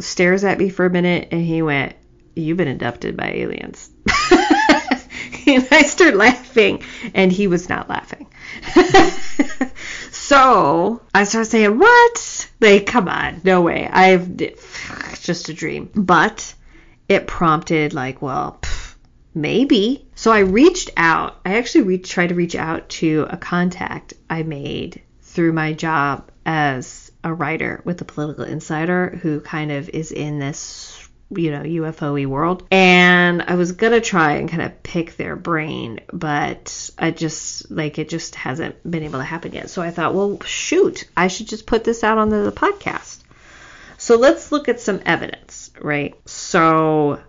stares 0.00 0.44
at 0.44 0.58
me 0.58 0.68
for 0.70 0.86
a 0.86 0.90
minute 0.90 1.28
and 1.30 1.42
he 1.42 1.62
went, 1.62 1.94
You've 2.36 2.56
been 2.56 2.68
abducted 2.68 3.16
by 3.16 3.32
aliens. 3.32 3.90
and 5.46 5.66
I 5.70 5.82
start 5.82 6.14
laughing 6.14 6.82
and 7.12 7.30
he 7.30 7.48
was 7.48 7.68
not 7.68 7.88
laughing. 7.88 8.26
So 10.12 11.02
I 11.14 11.24
started 11.24 11.50
saying, 11.50 11.78
What? 11.78 12.50
Like, 12.60 12.86
come 12.86 13.08
on, 13.08 13.40
no 13.44 13.62
way. 13.62 13.88
I've 13.90 14.36
just 15.20 15.48
a 15.48 15.54
dream. 15.54 15.90
But 15.94 16.54
it 17.08 17.26
prompted, 17.26 17.94
like, 17.94 18.22
well, 18.22 18.60
maybe. 19.34 20.06
So 20.14 20.32
I 20.32 20.40
reached 20.40 20.90
out. 20.96 21.40
I 21.44 21.56
actually 21.58 21.84
reached, 21.84 22.10
tried 22.10 22.28
to 22.28 22.34
reach 22.34 22.54
out 22.54 22.88
to 22.90 23.26
a 23.30 23.36
contact 23.36 24.14
I 24.28 24.42
made 24.42 25.02
through 25.22 25.52
my 25.52 25.72
job 25.72 26.30
as 26.44 27.12
a 27.22 27.32
writer 27.32 27.82
with 27.84 27.98
the 27.98 28.04
Political 28.04 28.44
Insider 28.44 29.18
who 29.22 29.40
kind 29.40 29.70
of 29.70 29.88
is 29.90 30.10
in 30.10 30.38
this 30.38 30.99
you 31.30 31.50
know, 31.50 31.62
UFO 31.62 32.26
world. 32.26 32.66
And 32.70 33.42
I 33.42 33.54
was 33.54 33.72
going 33.72 33.92
to 33.92 34.00
try 34.00 34.32
and 34.32 34.48
kind 34.48 34.62
of 34.62 34.82
pick 34.82 35.16
their 35.16 35.36
brain, 35.36 36.00
but 36.12 36.90
I 36.98 37.10
just, 37.10 37.70
like, 37.70 37.98
it 37.98 38.08
just 38.08 38.34
hasn't 38.34 38.88
been 38.88 39.02
able 39.02 39.18
to 39.18 39.24
happen 39.24 39.52
yet. 39.52 39.70
So 39.70 39.82
I 39.82 39.90
thought, 39.90 40.14
well, 40.14 40.40
shoot, 40.44 41.08
I 41.16 41.28
should 41.28 41.48
just 41.48 41.66
put 41.66 41.84
this 41.84 42.02
out 42.02 42.18
on 42.18 42.28
the, 42.28 42.38
the 42.38 42.52
podcast. 42.52 43.18
So 43.98 44.16
let's 44.16 44.50
look 44.50 44.68
at 44.68 44.80
some 44.80 45.00
evidence, 45.04 45.70
right? 45.80 46.14
So 46.26 47.20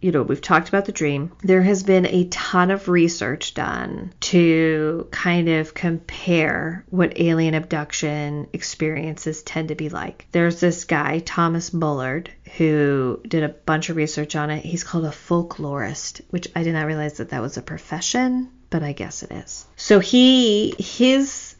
you 0.00 0.12
know, 0.12 0.22
we've 0.22 0.40
talked 0.40 0.68
about 0.68 0.86
the 0.86 0.92
dream. 0.92 1.32
There 1.42 1.62
has 1.62 1.82
been 1.82 2.06
a 2.06 2.28
ton 2.28 2.70
of 2.70 2.88
research 2.88 3.54
done 3.54 4.12
to 4.20 5.08
kind 5.10 5.48
of 5.48 5.74
compare 5.74 6.84
what 6.88 7.20
alien 7.20 7.54
abduction 7.54 8.48
experiences 8.52 9.42
tend 9.42 9.68
to 9.68 9.74
be 9.74 9.90
like. 9.90 10.26
There's 10.32 10.60
this 10.60 10.84
guy, 10.84 11.18
Thomas 11.18 11.70
Bullard, 11.70 12.30
who 12.56 13.20
did 13.28 13.44
a 13.44 13.50
bunch 13.50 13.90
of 13.90 13.96
research 13.96 14.36
on 14.36 14.50
it. 14.50 14.64
He's 14.64 14.84
called 14.84 15.04
a 15.04 15.10
folklorist, 15.10 16.22
which 16.30 16.48
I 16.56 16.62
did 16.62 16.72
not 16.72 16.86
realize 16.86 17.18
that 17.18 17.30
that 17.30 17.42
was 17.42 17.58
a 17.58 17.62
profession, 17.62 18.50
but 18.70 18.82
I 18.82 18.92
guess 18.92 19.22
it 19.22 19.32
is. 19.32 19.66
So 19.76 20.00
he, 20.00 20.74
his 20.78 21.56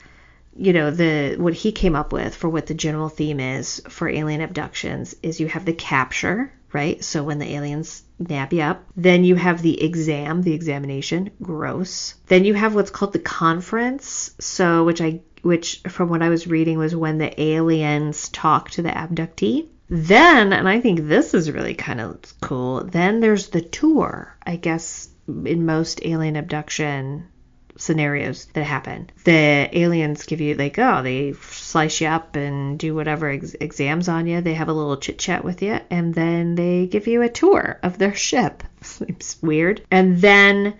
you 0.56 0.72
know 0.72 0.90
the 0.90 1.36
what 1.38 1.54
he 1.54 1.70
came 1.70 1.94
up 1.94 2.12
with 2.12 2.34
for 2.34 2.48
what 2.48 2.66
the 2.66 2.74
general 2.74 3.08
theme 3.08 3.38
is 3.38 3.80
for 3.88 4.08
alien 4.08 4.40
abductions 4.40 5.14
is 5.22 5.38
you 5.38 5.46
have 5.46 5.64
the 5.64 5.72
capture 5.72 6.52
right 6.72 7.02
so 7.02 7.22
when 7.22 7.38
the 7.38 7.52
aliens 7.54 8.02
nab 8.18 8.52
you 8.52 8.62
up. 8.62 8.84
Then 8.96 9.24
you 9.24 9.34
have 9.34 9.62
the 9.62 9.82
exam, 9.82 10.42
the 10.42 10.52
examination, 10.52 11.30
gross. 11.42 12.14
Then 12.26 12.44
you 12.44 12.54
have 12.54 12.74
what's 12.74 12.90
called 12.90 13.12
the 13.12 13.18
conference, 13.18 14.34
so 14.38 14.84
which 14.84 15.00
I 15.00 15.20
which 15.42 15.80
from 15.88 16.10
what 16.10 16.22
I 16.22 16.28
was 16.28 16.46
reading 16.46 16.78
was 16.78 16.94
when 16.94 17.18
the 17.18 17.40
aliens 17.40 18.28
talk 18.28 18.70
to 18.72 18.82
the 18.82 18.90
abductee. 18.90 19.68
Then, 19.88 20.52
and 20.52 20.68
I 20.68 20.80
think 20.80 21.00
this 21.00 21.34
is 21.34 21.50
really 21.50 21.74
kind 21.74 22.00
of 22.00 22.18
cool, 22.40 22.84
then 22.84 23.20
there's 23.20 23.48
the 23.48 23.62
tour. 23.62 24.36
I 24.44 24.56
guess 24.56 25.08
in 25.26 25.66
most 25.66 26.00
alien 26.04 26.36
abduction 26.36 27.28
scenarios 27.80 28.44
that 28.52 28.64
happen. 28.64 29.10
The 29.24 29.68
aliens 29.72 30.24
give 30.24 30.40
you 30.40 30.54
like, 30.54 30.78
oh, 30.78 31.02
they 31.02 31.32
slice 31.32 32.00
you 32.00 32.08
up 32.08 32.36
and 32.36 32.78
do 32.78 32.94
whatever 32.94 33.28
ex- 33.30 33.54
exams 33.54 34.08
on 34.08 34.26
you. 34.26 34.40
They 34.40 34.54
have 34.54 34.68
a 34.68 34.72
little 34.72 34.96
chit 34.96 35.18
chat 35.18 35.44
with 35.44 35.62
you, 35.62 35.80
and 35.90 36.14
then 36.14 36.54
they 36.54 36.86
give 36.86 37.06
you 37.06 37.22
a 37.22 37.28
tour 37.28 37.78
of 37.82 37.98
their 37.98 38.14
ship. 38.14 38.62
Seems 38.82 39.36
weird. 39.42 39.82
And 39.90 40.20
then 40.20 40.74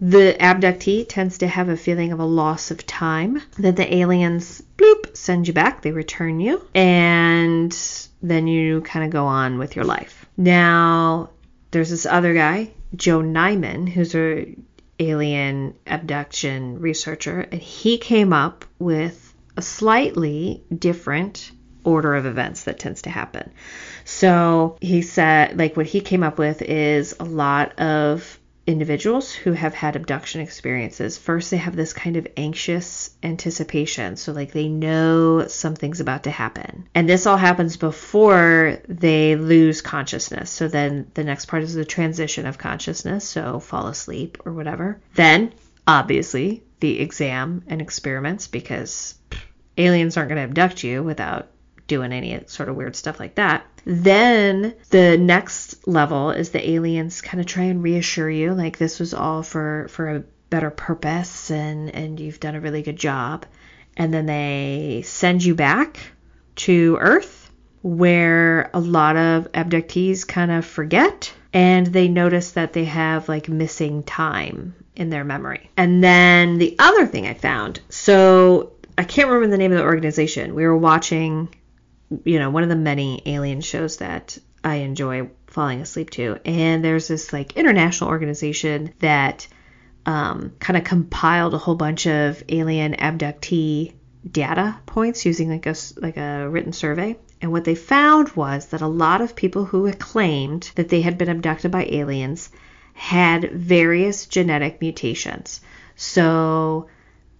the 0.00 0.36
abductee 0.38 1.06
tends 1.08 1.38
to 1.38 1.46
have 1.46 1.68
a 1.68 1.76
feeling 1.76 2.12
of 2.12 2.20
a 2.20 2.24
loss 2.24 2.70
of 2.70 2.86
time. 2.86 3.40
Then 3.58 3.74
the 3.74 3.94
aliens, 3.94 4.62
bloop, 4.76 5.16
send 5.16 5.48
you 5.48 5.54
back. 5.54 5.82
They 5.82 5.92
return 5.92 6.40
you, 6.40 6.66
and 6.74 7.76
then 8.22 8.46
you 8.46 8.82
kind 8.82 9.04
of 9.04 9.10
go 9.10 9.26
on 9.26 9.58
with 9.58 9.76
your 9.76 9.84
life. 9.84 10.26
Now, 10.36 11.30
there's 11.70 11.90
this 11.90 12.04
other 12.04 12.34
guy, 12.34 12.72
Joe 12.94 13.20
Nyman, 13.20 13.88
who's 13.88 14.14
a 14.14 14.54
alien 14.98 15.74
abduction 15.86 16.80
researcher, 16.80 17.40
and 17.40 17.60
he 17.60 17.98
came 17.98 18.32
up 18.32 18.64
with 18.78 19.34
a 19.56 19.62
slightly 19.62 20.64
different 20.76 21.50
order 21.84 22.14
of 22.14 22.26
events 22.26 22.64
that 22.64 22.78
tends 22.78 23.02
to 23.02 23.10
happen. 23.10 23.50
So 24.04 24.76
he 24.80 25.02
said, 25.02 25.58
like, 25.58 25.76
what 25.76 25.86
he 25.86 26.00
came 26.00 26.22
up 26.22 26.38
with 26.38 26.62
is 26.62 27.14
a 27.18 27.24
lot 27.24 27.78
of 27.80 28.38
individuals 28.66 29.32
who 29.32 29.52
have 29.52 29.74
had 29.74 29.96
abduction 29.96 30.40
experiences, 30.40 31.18
first 31.18 31.50
they 31.50 31.56
have 31.56 31.74
this 31.74 31.92
kind 31.92 32.16
of 32.16 32.26
anxious 32.36 33.10
anticipation. 33.22 34.16
So, 34.16 34.32
like, 34.32 34.52
they 34.52 34.68
know 34.68 35.46
something's 35.48 36.00
about 36.00 36.24
to 36.24 36.30
happen. 36.30 36.88
And 36.94 37.08
this 37.08 37.26
all 37.26 37.36
happens 37.36 37.76
before 37.76 38.78
they 38.88 39.36
lose 39.36 39.80
consciousness. 39.80 40.50
So, 40.50 40.68
then 40.68 41.10
the 41.14 41.24
next 41.24 41.46
part 41.46 41.62
is 41.62 41.74
the 41.74 41.84
transition 41.84 42.46
of 42.46 42.58
consciousness. 42.58 43.26
So, 43.26 43.58
fall 43.58 43.88
asleep 43.88 44.38
or 44.44 44.52
whatever. 44.52 45.00
Then, 45.14 45.52
obviously, 45.86 46.62
the 46.80 47.00
exam 47.00 47.64
and 47.66 47.80
experiments 47.80 48.46
because 48.46 49.16
aliens 49.76 50.16
aren't 50.16 50.28
going 50.28 50.36
to 50.36 50.44
abduct 50.44 50.84
you 50.84 51.02
without 51.02 51.48
doing 51.92 52.10
any 52.10 52.40
sort 52.46 52.70
of 52.70 52.74
weird 52.74 52.96
stuff 52.96 53.20
like 53.20 53.34
that. 53.34 53.66
Then 53.84 54.74
the 54.88 55.18
next 55.18 55.86
level 55.86 56.30
is 56.30 56.48
the 56.48 56.70
aliens 56.70 57.20
kind 57.20 57.38
of 57.38 57.44
try 57.46 57.64
and 57.64 57.82
reassure 57.82 58.30
you 58.30 58.54
like 58.54 58.78
this 58.78 58.98
was 58.98 59.12
all 59.12 59.42
for 59.42 59.88
for 59.90 60.08
a 60.08 60.24
better 60.48 60.70
purpose 60.70 61.50
and 61.50 61.94
and 61.94 62.18
you've 62.18 62.40
done 62.40 62.54
a 62.54 62.60
really 62.60 62.80
good 62.80 62.96
job. 62.96 63.44
And 63.94 64.14
then 64.14 64.24
they 64.24 65.02
send 65.04 65.44
you 65.44 65.54
back 65.54 65.98
to 66.64 66.96
Earth 66.98 67.50
where 67.82 68.70
a 68.72 68.80
lot 68.80 69.16
of 69.18 69.52
abductees 69.52 70.26
kind 70.26 70.50
of 70.50 70.64
forget 70.64 71.30
and 71.52 71.86
they 71.86 72.08
notice 72.08 72.52
that 72.52 72.72
they 72.72 72.86
have 72.86 73.28
like 73.28 73.50
missing 73.50 74.02
time 74.02 74.74
in 74.96 75.10
their 75.10 75.24
memory. 75.24 75.68
And 75.76 76.02
then 76.02 76.56
the 76.56 76.74
other 76.78 77.06
thing 77.06 77.26
I 77.26 77.34
found, 77.34 77.80
so 77.90 78.72
I 78.96 79.04
can't 79.04 79.28
remember 79.28 79.50
the 79.50 79.58
name 79.58 79.72
of 79.72 79.78
the 79.78 79.84
organization. 79.84 80.54
We 80.54 80.64
were 80.64 80.76
watching 80.76 81.54
you 82.24 82.38
know, 82.38 82.50
one 82.50 82.62
of 82.62 82.68
the 82.68 82.76
many 82.76 83.22
alien 83.26 83.60
shows 83.60 83.98
that 83.98 84.38
I 84.64 84.76
enjoy 84.76 85.30
falling 85.46 85.80
asleep 85.80 86.10
to. 86.10 86.38
And 86.44 86.84
there's 86.84 87.08
this 87.08 87.32
like 87.32 87.56
international 87.56 88.10
organization 88.10 88.92
that 89.00 89.46
um, 90.06 90.52
kind 90.58 90.76
of 90.76 90.84
compiled 90.84 91.54
a 91.54 91.58
whole 91.58 91.74
bunch 91.74 92.06
of 92.06 92.42
alien 92.48 92.94
abductee 92.94 93.94
data 94.28 94.78
points 94.86 95.26
using 95.26 95.50
like 95.50 95.66
a 95.66 95.74
like 95.96 96.16
a 96.16 96.48
written 96.48 96.72
survey. 96.72 97.16
And 97.40 97.50
what 97.50 97.64
they 97.64 97.74
found 97.74 98.30
was 98.30 98.66
that 98.66 98.82
a 98.82 98.86
lot 98.86 99.20
of 99.20 99.34
people 99.34 99.64
who 99.64 99.86
had 99.86 99.98
claimed 99.98 100.70
that 100.76 100.88
they 100.88 101.00
had 101.00 101.18
been 101.18 101.28
abducted 101.28 101.70
by 101.72 101.84
aliens 101.86 102.50
had 102.94 103.50
various 103.50 104.26
genetic 104.26 104.80
mutations. 104.80 105.60
So 105.96 106.88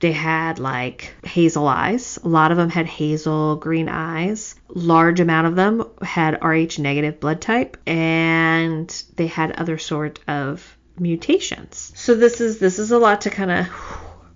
they 0.03 0.13
had 0.13 0.59
like 0.59 1.15
hazel 1.25 1.69
eyes. 1.69 2.19
A 2.25 2.29
lot 2.29 2.51
of 2.51 2.57
them 2.57 2.69
had 2.69 2.87
hazel 2.87 3.55
green 3.55 3.89
eyes. 3.89 4.57
Large 4.69 5.21
amount 5.21 5.47
of 5.47 5.55
them 5.55 5.89
had 6.03 6.43
Rh 6.43 6.77
negative 6.81 7.21
blood 7.21 7.41
type 7.41 7.77
and 7.87 8.91
they 9.15 9.29
had 9.29 9.53
other 9.53 9.79
sort 9.79 10.19
of 10.27 10.77
mutations. 10.99 11.93
So 11.95 12.17
this 12.17 12.41
is 12.41 12.59
this 12.59 12.81
is 12.81 12.91
a 12.91 12.99
lot 12.99 13.21
to 13.23 13.31
kind 13.31 13.53
of 13.53 13.69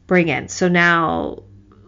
bring 0.07 0.29
in. 0.29 0.49
So 0.49 0.69
now 0.69 1.43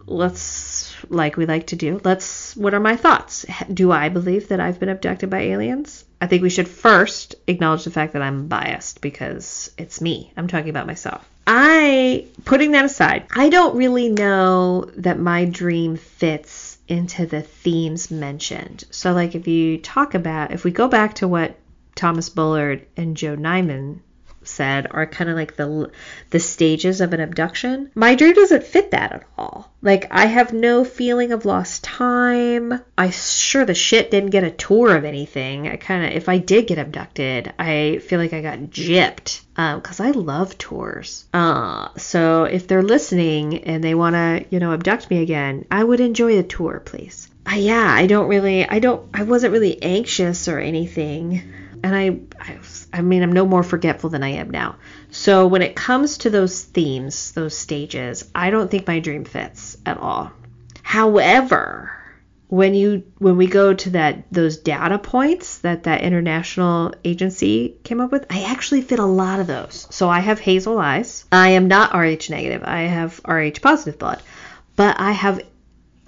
let's, 0.05 0.93
like 1.09 1.37
we 1.37 1.45
like 1.45 1.67
to 1.67 1.77
do, 1.77 2.01
let's, 2.03 2.57
what 2.57 2.73
are 2.73 2.81
my 2.81 2.97
thoughts? 2.97 3.45
Do 3.73 3.93
I 3.93 4.09
believe 4.09 4.49
that 4.49 4.59
I've 4.59 4.79
been 4.79 4.89
abducted 4.89 5.29
by 5.29 5.39
aliens? 5.39 6.03
I 6.19 6.27
think 6.27 6.41
we 6.41 6.49
should 6.49 6.67
first 6.67 7.35
acknowledge 7.47 7.85
the 7.85 7.91
fact 7.91 8.11
that 8.11 8.21
I'm 8.21 8.49
biased 8.49 8.99
because 8.99 9.71
it's 9.77 10.01
me. 10.01 10.33
I'm 10.35 10.49
talking 10.49 10.69
about 10.69 10.87
myself. 10.87 11.25
I, 11.51 12.27
putting 12.45 12.73
that 12.73 12.85
aside, 12.85 13.25
I 13.35 13.49
don't 13.49 13.75
really 13.75 14.07
know 14.09 14.81
that 14.97 15.17
my 15.17 15.45
dream 15.45 15.97
fits 15.97 16.77
into 16.87 17.25
the 17.25 17.41
themes 17.41 18.11
mentioned. 18.11 18.83
So, 18.91 19.13
like, 19.13 19.33
if 19.33 19.47
you 19.47 19.79
talk 19.79 20.13
about, 20.13 20.51
if 20.51 20.63
we 20.63 20.69
go 20.69 20.87
back 20.87 21.15
to 21.15 21.27
what 21.27 21.55
Thomas 21.95 22.29
Bullard 22.29 22.85
and 22.95 23.17
Joe 23.17 23.35
Nyman 23.35 24.01
said 24.49 24.87
are 24.91 25.05
kind 25.05 25.29
of 25.29 25.35
like 25.35 25.55
the 25.55 25.91
the 26.31 26.39
stages 26.39 27.01
of 27.01 27.13
an 27.13 27.19
abduction. 27.19 27.91
My 27.95 28.15
dream 28.15 28.33
doesn't 28.33 28.63
fit 28.63 28.91
that 28.91 29.11
at 29.11 29.23
all. 29.37 29.71
Like 29.81 30.07
I 30.11 30.25
have 30.25 30.53
no 30.53 30.83
feeling 30.83 31.31
of 31.31 31.45
lost 31.45 31.83
time. 31.83 32.81
I 32.97 33.09
sure 33.11 33.65
the 33.65 33.73
shit 33.73 34.11
didn't 34.11 34.31
get 34.31 34.43
a 34.43 34.51
tour 34.51 34.95
of 34.95 35.05
anything. 35.05 35.67
I 35.67 35.77
kind 35.77 36.05
of 36.05 36.11
if 36.11 36.27
I 36.27 36.37
did 36.37 36.67
get 36.67 36.79
abducted, 36.79 37.53
I 37.57 37.99
feel 37.99 38.19
like 38.19 38.33
I 38.33 38.41
got 38.41 38.59
gypped 38.59 39.41
because 39.75 39.99
um, 39.99 40.05
I 40.05 40.11
love 40.11 40.57
tours. 40.57 41.25
Uh, 41.33 41.89
so 41.97 42.45
if 42.45 42.67
they're 42.67 42.81
listening 42.83 43.63
and 43.65 43.83
they 43.83 43.93
want 43.93 44.15
to, 44.15 44.45
you 44.49 44.59
know, 44.59 44.73
abduct 44.73 45.09
me 45.09 45.21
again, 45.21 45.65
I 45.69 45.83
would 45.83 45.99
enjoy 45.99 46.39
a 46.39 46.43
tour, 46.43 46.81
please. 46.83 47.29
Uh, 47.45 47.55
yeah, 47.55 47.85
I 47.85 48.07
don't 48.07 48.29
really, 48.29 48.67
I 48.67 48.79
don't, 48.79 49.09
I 49.13 49.23
wasn't 49.23 49.53
really 49.53 49.81
anxious 49.81 50.47
or 50.47 50.59
anything, 50.59 51.43
and 51.83 51.95
I, 51.95 52.19
I 52.39 52.59
I 52.91 53.01
mean, 53.01 53.23
I'm 53.23 53.31
no 53.31 53.45
more 53.45 53.63
forgetful 53.63 54.09
than 54.09 54.23
I 54.23 54.29
am 54.29 54.49
now. 54.49 54.75
So 55.11 55.47
when 55.47 55.61
it 55.61 55.75
comes 55.75 56.19
to 56.19 56.29
those 56.29 56.63
themes, 56.63 57.31
those 57.31 57.57
stages, 57.57 58.29
I 58.33 58.49
don't 58.49 58.69
think 58.69 58.87
my 58.87 58.99
dream 58.99 59.25
fits 59.25 59.77
at 59.85 59.97
all. 59.97 60.31
However, 60.83 61.91
when 62.47 62.73
you 62.73 63.03
when 63.19 63.37
we 63.37 63.45
go 63.45 63.73
to 63.75 63.91
that 63.91 64.23
those 64.31 64.57
data 64.57 64.97
points 64.97 65.59
that 65.59 65.83
that 65.83 66.01
international 66.01 66.93
agency 67.05 67.77
came 67.83 68.01
up 68.01 68.11
with, 68.11 68.25
I 68.29 68.43
actually 68.43 68.81
fit 68.81 68.99
a 68.99 69.05
lot 69.05 69.39
of 69.39 69.47
those. 69.47 69.87
So 69.91 70.09
I 70.09 70.19
have 70.19 70.39
hazel 70.39 70.79
eyes. 70.79 71.25
I 71.31 71.49
am 71.49 71.67
not 71.67 71.93
Rh 71.93 72.29
negative. 72.29 72.63
I 72.65 72.81
have 72.81 73.21
Rh 73.27 73.61
positive 73.61 73.99
blood, 73.99 74.21
but 74.75 74.99
I 74.99 75.11
have 75.11 75.41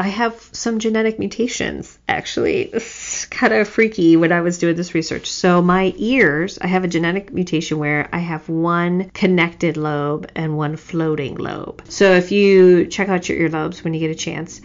I 0.02 0.08
have 0.08 0.50
some 0.52 0.80
genetic 0.80 1.20
mutations, 1.20 2.00
actually. 2.10 2.72
It's 2.74 3.26
kind 3.26 3.54
of 3.54 3.68
freaky 3.68 4.18
when 4.18 4.32
I 4.32 4.42
was 4.42 4.58
doing 4.58 4.76
this 4.76 4.96
research. 4.96 5.30
So, 5.32 5.62
my 5.62 5.94
ears, 5.96 6.58
I 6.60 6.66
have 6.66 6.84
a 6.84 6.88
genetic 6.88 7.32
mutation 7.32 7.78
where 7.78 8.10
I 8.12 8.18
have 8.18 8.50
one 8.50 9.12
connected 9.12 9.78
lobe 9.78 10.32
and 10.36 10.58
one 10.58 10.76
floating 10.76 11.36
lobe. 11.36 11.84
So, 11.88 12.14
if 12.14 12.32
you 12.32 12.88
check 12.88 13.10
out 13.10 13.30
your 13.30 13.48
earlobes 13.48 13.84
when 13.84 13.94
you 13.94 14.00
get 14.00 14.10
a 14.10 14.16
chance, 14.16 14.60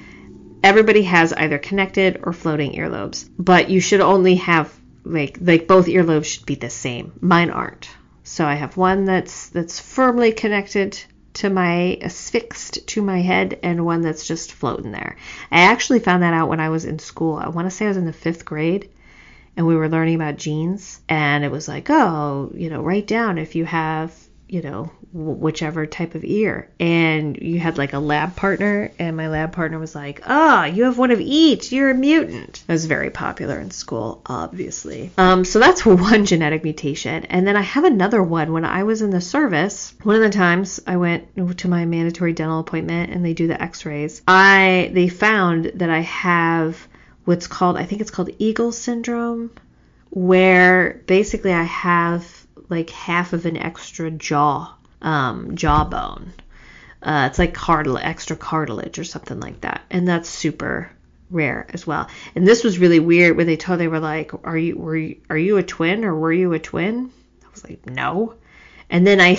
everybody 0.62 1.02
has 1.02 1.34
either 1.34 1.58
connected 1.58 2.20
or 2.22 2.32
floating 2.32 2.72
earlobes, 2.72 3.28
but 3.38 3.68
you 3.68 3.80
should 3.80 4.00
only 4.00 4.36
have 4.36 4.72
like 5.04 5.36
like 5.42 5.68
both 5.68 5.86
earlobes 5.86 6.24
should 6.24 6.46
be 6.46 6.54
the 6.54 6.70
same. 6.70 7.12
Mine 7.20 7.50
aren't. 7.50 7.90
So 8.24 8.46
I 8.46 8.54
have 8.54 8.78
one 8.78 9.04
that's 9.04 9.50
that's 9.50 9.80
firmly 9.80 10.32
connected 10.32 10.98
to 11.36 11.50
my 11.50 11.98
affixed 12.02 12.86
to 12.88 13.02
my 13.02 13.20
head 13.20 13.58
and 13.62 13.84
one 13.84 14.02
that's 14.02 14.26
just 14.26 14.52
floating 14.52 14.92
there. 14.92 15.16
I 15.50 15.60
actually 15.60 16.00
found 16.00 16.22
that 16.22 16.34
out 16.34 16.48
when 16.48 16.60
I 16.60 16.70
was 16.70 16.84
in 16.84 16.98
school. 16.98 17.36
I 17.36 17.48
want 17.48 17.66
to 17.66 17.70
say 17.70 17.86
I 17.86 17.88
was 17.88 17.96
in 17.96 18.06
the 18.06 18.12
fifth 18.12 18.44
grade 18.44 18.90
and 19.56 19.66
we 19.66 19.76
were 19.76 19.88
learning 19.88 20.16
about 20.16 20.36
genes 20.36 21.00
and 21.08 21.44
it 21.44 21.50
was 21.50 21.68
like, 21.68 21.88
oh, 21.90 22.50
you 22.54 22.70
know, 22.70 22.82
write 22.82 23.06
down 23.06 23.38
if 23.38 23.54
you 23.54 23.64
have 23.64 24.12
you 24.48 24.62
know, 24.62 24.90
whichever 25.16 25.86
type 25.86 26.14
of 26.14 26.24
ear. 26.24 26.68
And 26.78 27.36
you 27.38 27.58
had 27.58 27.78
like 27.78 27.94
a 27.94 27.98
lab 27.98 28.36
partner, 28.36 28.90
and 28.98 29.16
my 29.16 29.28
lab 29.28 29.52
partner 29.52 29.78
was 29.78 29.94
like, 29.94 30.20
Ah, 30.26 30.62
oh, 30.62 30.64
you 30.66 30.84
have 30.84 30.98
one 30.98 31.10
of 31.10 31.20
each. 31.20 31.72
You're 31.72 31.90
a 31.90 31.94
mutant. 31.94 32.62
It 32.68 32.72
was 32.72 32.86
very 32.86 33.10
popular 33.10 33.58
in 33.58 33.70
school, 33.70 34.22
obviously. 34.26 35.10
Um, 35.16 35.44
so 35.44 35.58
that's 35.58 35.86
one 35.86 36.26
genetic 36.26 36.62
mutation. 36.64 37.24
And 37.24 37.46
then 37.46 37.56
I 37.56 37.62
have 37.62 37.84
another 37.84 38.22
one 38.22 38.52
when 38.52 38.64
I 38.64 38.84
was 38.84 39.02
in 39.02 39.10
the 39.10 39.20
service. 39.20 39.94
One 40.02 40.16
of 40.16 40.22
the 40.22 40.30
times 40.30 40.80
I 40.86 40.96
went 40.96 41.58
to 41.58 41.68
my 41.68 41.84
mandatory 41.86 42.32
dental 42.32 42.60
appointment 42.60 43.12
and 43.12 43.24
they 43.24 43.34
do 43.34 43.46
the 43.46 43.60
x 43.60 43.86
rays, 43.86 44.22
I 44.28 44.90
they 44.92 45.08
found 45.08 45.72
that 45.76 45.90
I 45.90 46.00
have 46.00 46.86
what's 47.24 47.46
called, 47.46 47.76
I 47.76 47.84
think 47.84 48.00
it's 48.00 48.10
called 48.10 48.30
Eagle 48.38 48.72
syndrome, 48.72 49.50
where 50.10 51.02
basically 51.06 51.52
I 51.52 51.64
have 51.64 52.46
like 52.68 52.90
half 52.90 53.32
of 53.32 53.46
an 53.46 53.56
extra 53.56 54.10
jaw 54.10 54.75
um, 55.02 55.56
jawbone. 55.56 56.32
Uh, 57.02 57.28
it's 57.30 57.38
like 57.38 57.54
cartilage, 57.54 58.04
extra 58.04 58.36
cartilage 58.36 58.98
or 58.98 59.04
something 59.04 59.38
like 59.38 59.60
that, 59.60 59.82
and 59.90 60.08
that's 60.08 60.28
super 60.28 60.90
rare 61.30 61.66
as 61.70 61.86
well. 61.86 62.08
And 62.34 62.46
this 62.46 62.64
was 62.64 62.78
really 62.78 63.00
weird 63.00 63.36
when 63.36 63.46
they 63.46 63.56
told 63.56 63.78
they 63.78 63.88
were 63.88 64.00
like, 64.00 64.32
"Are 64.44 64.58
you 64.58 64.76
were 64.76 64.96
you, 64.96 65.16
are 65.30 65.38
you 65.38 65.56
a 65.58 65.62
twin 65.62 66.04
or 66.04 66.14
were 66.14 66.32
you 66.32 66.52
a 66.52 66.58
twin?" 66.58 67.10
I 67.44 67.46
was 67.50 67.64
like, 67.64 67.86
"No." 67.86 68.34
And 68.90 69.06
then 69.06 69.20
I 69.20 69.38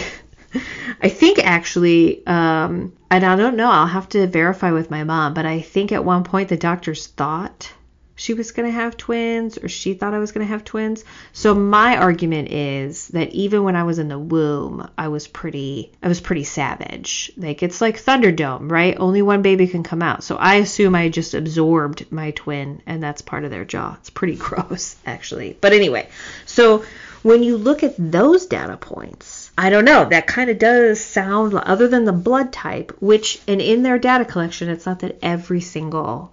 I 1.02 1.10
think 1.10 1.40
actually, 1.40 2.26
um, 2.26 2.94
and 3.12 3.26
I 3.26 3.36
don't 3.36 3.58
know, 3.58 3.70
I'll 3.70 3.88
have 3.88 4.10
to 4.10 4.28
verify 4.28 4.72
with 4.72 4.92
my 4.92 5.04
mom, 5.04 5.34
but 5.34 5.46
I 5.46 5.62
think 5.62 5.92
at 5.92 6.06
one 6.06 6.24
point 6.24 6.50
the 6.50 6.58
doctors 6.58 7.08
thought 7.08 7.72
she 8.18 8.34
was 8.34 8.52
going 8.52 8.68
to 8.68 8.74
have 8.74 8.98
twins 8.98 9.60
or 9.60 9.70
she 9.70 9.94
thought 9.94 10.16
I 10.16 10.20
was 10.20 10.32
going 10.32 10.46
to 10.46 10.52
have 10.52 10.66
twins. 10.66 11.06
So 11.34 11.54
my 11.54 11.98
argument 11.98 12.52
is 12.52 13.10
that 13.10 13.30
even 13.30 13.64
when 13.64 13.76
I 13.76 13.84
was 13.84 14.00
in 14.00 14.10
the 14.10 14.18
womb, 14.18 14.90
I 14.98 15.08
was 15.08 15.28
pretty 15.28 15.92
I 16.02 16.08
was 16.08 16.20
pretty 16.20 16.44
savage. 16.44 17.32
Like 17.38 17.62
it's 17.62 17.80
like 17.80 18.02
Thunderdome, 18.02 18.72
right? 18.72 18.98
Only 19.00 19.22
one 19.22 19.44
baby 19.44 19.68
can 19.68 19.84
come 19.84 20.02
out. 20.02 20.24
So 20.24 20.36
I 20.36 20.56
assume 20.56 20.96
I 20.96 21.10
just 21.10 21.36
absorbed 21.36 22.12
my 22.12 22.32
twin 22.32 22.82
and 22.88 23.02
that's 23.02 23.22
part 23.22 23.46
of 23.46 23.52
their 23.52 23.66
jaw. 23.66 23.96
It's 24.00 24.10
pretty 24.10 24.36
gross 24.48 24.96
actually. 25.06 25.56
But 25.62 25.74
anyway, 25.74 26.10
so 26.48 26.84
when 27.22 27.44
you 27.44 27.58
look 27.58 27.84
at 27.84 27.94
those 27.98 28.48
data 28.48 28.78
points, 28.78 29.52
I 29.56 29.70
don't 29.70 29.86
know, 29.86 30.06
that 30.06 30.26
kind 30.26 30.50
of 30.50 30.58
does 30.58 31.00
sound 31.00 31.54
other 31.54 31.88
than 31.88 32.06
the 32.06 32.14
blood 32.14 32.52
type, 32.52 32.96
which 33.00 33.40
and 33.48 33.62
in 33.62 33.84
their 33.84 34.00
data 34.00 34.26
collection, 34.26 34.70
it's 34.70 34.88
not 34.88 35.00
that 35.00 35.20
every 35.22 35.62
single 35.62 36.32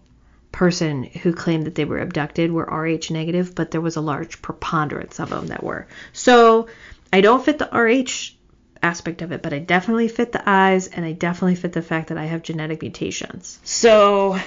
person 0.55 1.03
who 1.03 1.33
claimed 1.33 1.67
that 1.67 1.75
they 1.75 1.85
were 1.85 1.99
abducted 1.99 2.53
were 2.53 2.64
Rh 2.64 3.11
negative, 3.11 3.57
but 3.57 3.73
there 3.73 3.81
was 3.81 3.97
a 3.97 4.01
large 4.01 4.40
preponderance 4.40 5.19
of 5.19 5.31
them 5.31 5.49
that 5.49 5.64
were. 5.64 5.88
So 6.12 6.69
I 7.12 7.21
don't 7.23 7.45
fit 7.45 7.59
the 7.59 7.69
Rh 7.73 8.33
aspect 8.81 9.21
of 9.21 9.33
it, 9.33 9.43
but 9.43 9.53
I 9.53 9.59
definitely 9.59 10.07
fit 10.07 10.31
the 10.31 10.49
eyes 10.49 10.87
and 10.87 11.05
I 11.05 11.11
definitely 11.11 11.57
fit 11.57 11.73
the 11.73 11.83
fact 11.83 12.09
that 12.09 12.19
I 12.19 12.27
have 12.27 12.45
genetic 12.45 12.83
mutations. 12.83 13.59
So 13.64 14.38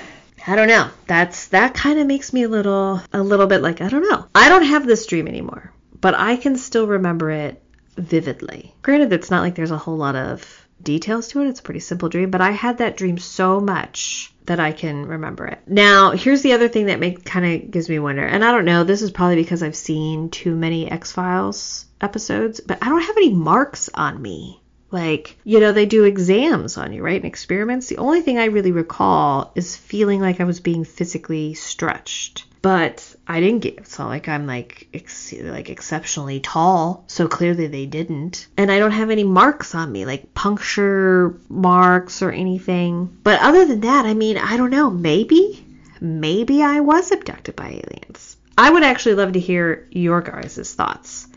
I 0.45 0.55
don't 0.55 0.69
know. 0.69 0.89
That's 1.07 1.47
that 1.47 1.73
kind 1.73 1.99
of 1.99 2.07
makes 2.07 2.31
me 2.31 2.43
a 2.43 2.49
little 2.49 3.01
a 3.11 3.21
little 3.21 3.47
bit 3.47 3.61
like 3.61 3.81
I 3.81 3.89
don't 3.89 4.09
know. 4.09 4.27
I 4.33 4.47
don't 4.47 4.63
have 4.63 4.87
this 4.87 5.05
dream 5.07 5.27
anymore, 5.27 5.73
but 5.99 6.15
I 6.15 6.37
can 6.37 6.55
still 6.55 6.87
remember 6.87 7.31
it 7.31 7.61
vividly. 7.97 8.73
Granted, 8.81 9.11
it's 9.11 9.29
not 9.29 9.41
like 9.41 9.55
there's 9.55 9.71
a 9.71 9.77
whole 9.77 9.97
lot 9.97 10.15
of 10.15 10.67
details 10.81 11.27
to 11.29 11.41
it. 11.41 11.49
It's 11.49 11.59
a 11.59 11.63
pretty 11.63 11.81
simple 11.81 12.07
dream, 12.07 12.31
but 12.31 12.39
I 12.39 12.51
had 12.51 12.77
that 12.77 12.95
dream 12.95 13.17
so 13.17 13.59
much 13.59 14.31
that 14.47 14.59
I 14.59 14.71
can 14.71 15.05
remember 15.05 15.45
it. 15.45 15.59
Now, 15.67 16.11
here's 16.11 16.41
the 16.41 16.53
other 16.53 16.67
thing 16.67 16.87
that 16.87 16.99
make 16.99 17.23
kind 17.23 17.45
of 17.45 17.71
gives 17.71 17.87
me 17.87 17.99
wonder, 17.99 18.25
and 18.25 18.43
I 18.43 18.51
don't 18.51 18.65
know, 18.65 18.83
this 18.83 19.01
is 19.01 19.11
probably 19.11 19.35
because 19.35 19.61
I've 19.61 19.75
seen 19.75 20.29
too 20.29 20.55
many 20.55 20.89
X 20.89 21.11
Files 21.11 21.85
episodes, 22.01 22.59
but 22.59 22.79
I 22.81 22.89
don't 22.89 23.01
have 23.01 23.17
any 23.17 23.33
marks 23.33 23.89
on 23.93 24.21
me. 24.21 24.61
Like, 24.89 25.37
you 25.43 25.59
know, 25.59 25.73
they 25.73 25.85
do 25.85 26.05
exams 26.05 26.77
on 26.77 26.93
you, 26.93 27.03
right? 27.03 27.17
And 27.17 27.25
experiments. 27.25 27.87
The 27.87 27.97
only 27.97 28.21
thing 28.21 28.37
I 28.37 28.45
really 28.45 28.71
recall 28.71 29.51
is 29.55 29.75
feeling 29.75 30.21
like 30.21 30.39
I 30.39 30.45
was 30.45 30.61
being 30.61 30.85
physically 30.85 31.55
stretched. 31.55 32.45
But 32.61 33.15
I 33.27 33.39
didn't 33.39 33.59
get 33.59 33.77
it's 33.77 33.99
not 33.99 34.07
like 34.07 34.27
I'm 34.27 34.47
like 34.47 34.87
ex, 34.93 35.33
like 35.33 35.69
exceptionally 35.69 36.39
tall, 36.39 37.03
so 37.07 37.27
clearly 37.27 37.67
they 37.67 37.85
didn't. 37.85 38.47
And 38.57 38.71
I 38.71 38.79
don't 38.79 38.91
have 38.91 39.09
any 39.09 39.23
marks 39.23 39.75
on 39.75 39.91
me, 39.91 40.05
like 40.05 40.33
puncture 40.33 41.39
marks 41.49 42.21
or 42.21 42.31
anything. 42.31 43.17
But 43.23 43.41
other 43.41 43.65
than 43.65 43.81
that, 43.81 44.05
I 44.05 44.13
mean, 44.13 44.37
I 44.37 44.57
don't 44.57 44.71
know, 44.71 44.89
maybe 44.89 45.65
maybe 46.01 46.61
I 46.63 46.79
was 46.79 47.11
abducted 47.11 47.55
by 47.55 47.69
aliens. 47.69 48.37
I 48.57 48.69
would 48.69 48.83
actually 48.83 49.15
love 49.15 49.33
to 49.33 49.39
hear 49.39 49.87
your 49.91 50.21
guys' 50.21 50.73
thoughts 50.73 51.27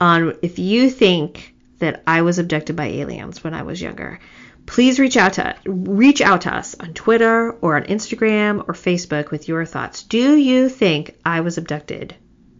on 0.00 0.36
if 0.42 0.58
you 0.58 0.90
think 0.90 1.51
that 1.82 2.02
I 2.06 2.22
was 2.22 2.38
abducted 2.38 2.74
by 2.74 2.86
aliens 2.86 3.44
when 3.44 3.54
I 3.54 3.62
was 3.62 3.82
younger 3.82 4.18
please 4.66 4.98
reach 4.98 5.16
out 5.16 5.34
to 5.34 5.54
reach 5.66 6.20
out 6.20 6.42
to 6.42 6.54
us 6.54 6.74
on 6.78 6.94
Twitter 6.94 7.52
or 7.60 7.76
on 7.76 7.84
Instagram 7.84 8.64
or 8.68 8.74
Facebook 8.74 9.30
with 9.30 9.48
your 9.48 9.64
thoughts. 9.64 10.02
Do 10.02 10.36
you 10.36 10.68
think 10.68 11.16
I 11.24 11.40
was 11.40 11.58
abducted 11.58 12.14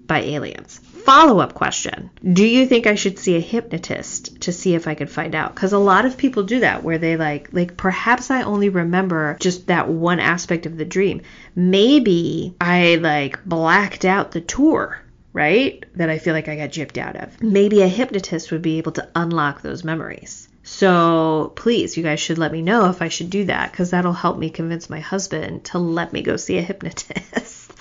by 0.06 0.20
aliens? 0.20 0.78
Follow 0.78 1.40
up 1.40 1.54
question. 1.54 2.11
Do 2.32 2.46
you 2.46 2.66
think 2.66 2.87
I 2.87 2.94
should 2.94 3.18
see 3.18 3.37
a 3.37 3.40
hypnotist 3.40 4.42
to 4.42 4.52
see 4.52 4.74
if 4.74 4.87
I 4.87 4.94
could 4.94 5.11
find 5.11 5.35
out? 5.35 5.54
Because 5.54 5.72
a 5.72 5.78
lot 5.78 6.04
of 6.04 6.16
people 6.16 6.44
do 6.44 6.61
that 6.61 6.85
where 6.85 6.98
they 6.98 7.16
like, 7.16 7.48
like 7.52 7.76
perhaps 7.76 8.30
I 8.30 8.42
only 8.42 8.68
remember 8.68 9.37
just 9.40 9.66
that 9.66 9.88
one 9.88 10.20
aspect 10.20 10.66
of 10.66 10.76
the 10.76 10.85
dream. 10.85 11.22
Maybe 11.56 12.54
I 12.61 12.96
like 12.96 13.44
blacked 13.44 14.04
out 14.04 14.30
the 14.30 14.40
tour 14.40 15.01
right? 15.32 15.84
That 15.96 16.10
I 16.10 16.18
feel 16.18 16.34
like 16.34 16.48
I 16.48 16.56
got 16.56 16.70
gypped 16.70 16.98
out 16.98 17.16
of. 17.16 17.42
Maybe 17.42 17.82
a 17.82 17.88
hypnotist 17.88 18.50
would 18.52 18.62
be 18.62 18.78
able 18.78 18.92
to 18.92 19.08
unlock 19.14 19.62
those 19.62 19.84
memories 19.84 20.48
So 20.62 21.52
please, 21.56 21.96
you 21.96 22.02
guys 22.02 22.20
should 22.20 22.38
let 22.38 22.52
me 22.52 22.62
know 22.62 22.88
if 22.88 23.02
I 23.02 23.08
should 23.08 23.30
do 23.30 23.44
that 23.46 23.72
because 23.72 23.90
that'll 23.90 24.12
help 24.12 24.38
me 24.38 24.50
convince 24.50 24.88
my 24.88 25.00
husband 25.00 25.64
to 25.66 25.78
let 25.78 26.12
me 26.12 26.22
go 26.22 26.36
see 26.36 26.58
a 26.58 26.62
hypnotist. 26.62 27.72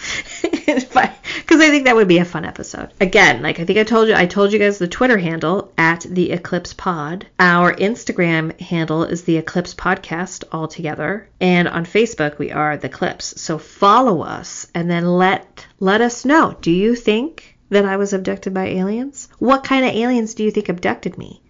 Because 1.62 1.70
I 1.70 1.76
think 1.76 1.86
that 1.86 1.96
would 1.96 2.08
be 2.08 2.18
a 2.18 2.26
fun 2.26 2.44
episode. 2.44 2.92
Again, 3.00 3.44
like 3.44 3.60
I 3.60 3.66
think 3.66 3.78
I 3.78 3.84
told 3.84 4.08
you, 4.08 4.16
I 4.16 4.26
told 4.26 4.52
you 4.52 4.58
guys 4.58 4.80
the 4.80 4.88
Twitter 4.88 5.20
handle 5.20 5.72
at 5.78 6.02
the 6.10 6.32
Eclipse 6.32 6.74
Pod. 6.74 7.28
Our 7.38 7.72
Instagram 7.76 8.60
handle 8.60 9.04
is 9.04 9.26
the 9.26 9.38
Eclipse 9.38 9.76
Podcast 9.76 10.44
all 10.52 10.68
together, 10.68 11.30
and 11.40 11.68
on 11.68 11.86
Facebook 11.86 12.40
we 12.40 12.52
are 12.52 12.78
the 12.78 12.88
Eclipse. 12.88 13.40
So 13.40 13.60
follow 13.60 14.24
us 14.24 14.72
and 14.74 14.90
then 14.90 15.06
let 15.06 15.68
let 15.80 16.02
us 16.02 16.26
know. 16.26 16.58
Do 16.62 16.72
you 16.72 16.96
think 16.96 17.60
that 17.70 17.86
I 17.86 17.98
was 17.98 18.14
abducted 18.14 18.56
by 18.56 18.66
aliens? 18.66 19.30
What 19.38 19.64
kind 19.64 19.86
of 19.86 19.94
aliens 19.94 20.34
do 20.34 20.44
you 20.44 20.50
think 20.50 20.68
abducted 20.68 21.16
me? 21.20 21.44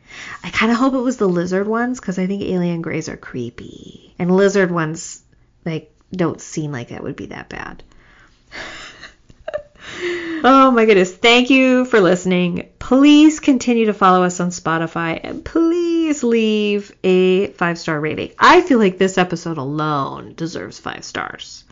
I 0.43 0.49
kind 0.49 0.73
of 0.73 0.77
hope 0.77 0.93
it 0.93 0.97
was 0.97 1.15
the 1.15 1.29
lizard 1.29 1.69
ones 1.69 2.01
because 2.01 2.19
I 2.19 2.27
think 2.27 2.41
alien 2.41 2.81
greys 2.81 3.07
are 3.07 3.15
creepy. 3.15 4.13
And 4.19 4.35
lizard 4.35 4.71
ones, 4.71 5.23
like, 5.63 5.95
don't 6.11 6.41
seem 6.41 6.73
like 6.73 6.89
that 6.89 7.01
would 7.01 7.15
be 7.15 7.27
that 7.27 7.47
bad. 7.47 7.81
Oh 10.43 10.71
my 10.71 10.85
goodness. 10.85 11.15
Thank 11.15 11.49
you 11.49 11.85
for 11.85 11.99
listening. 11.99 12.69
Please 12.79 13.39
continue 13.39 13.85
to 13.85 13.93
follow 13.93 14.23
us 14.23 14.39
on 14.39 14.49
Spotify 14.49 15.19
and 15.23 15.45
please 15.45 16.23
leave 16.23 16.91
a 17.03 17.47
five 17.47 17.77
star 17.77 17.99
rating. 17.99 18.31
I 18.39 18.61
feel 18.61 18.79
like 18.79 18.97
this 18.97 19.17
episode 19.17 19.57
alone 19.57 20.33
deserves 20.35 20.79
five 20.79 21.03
stars. 21.03 21.63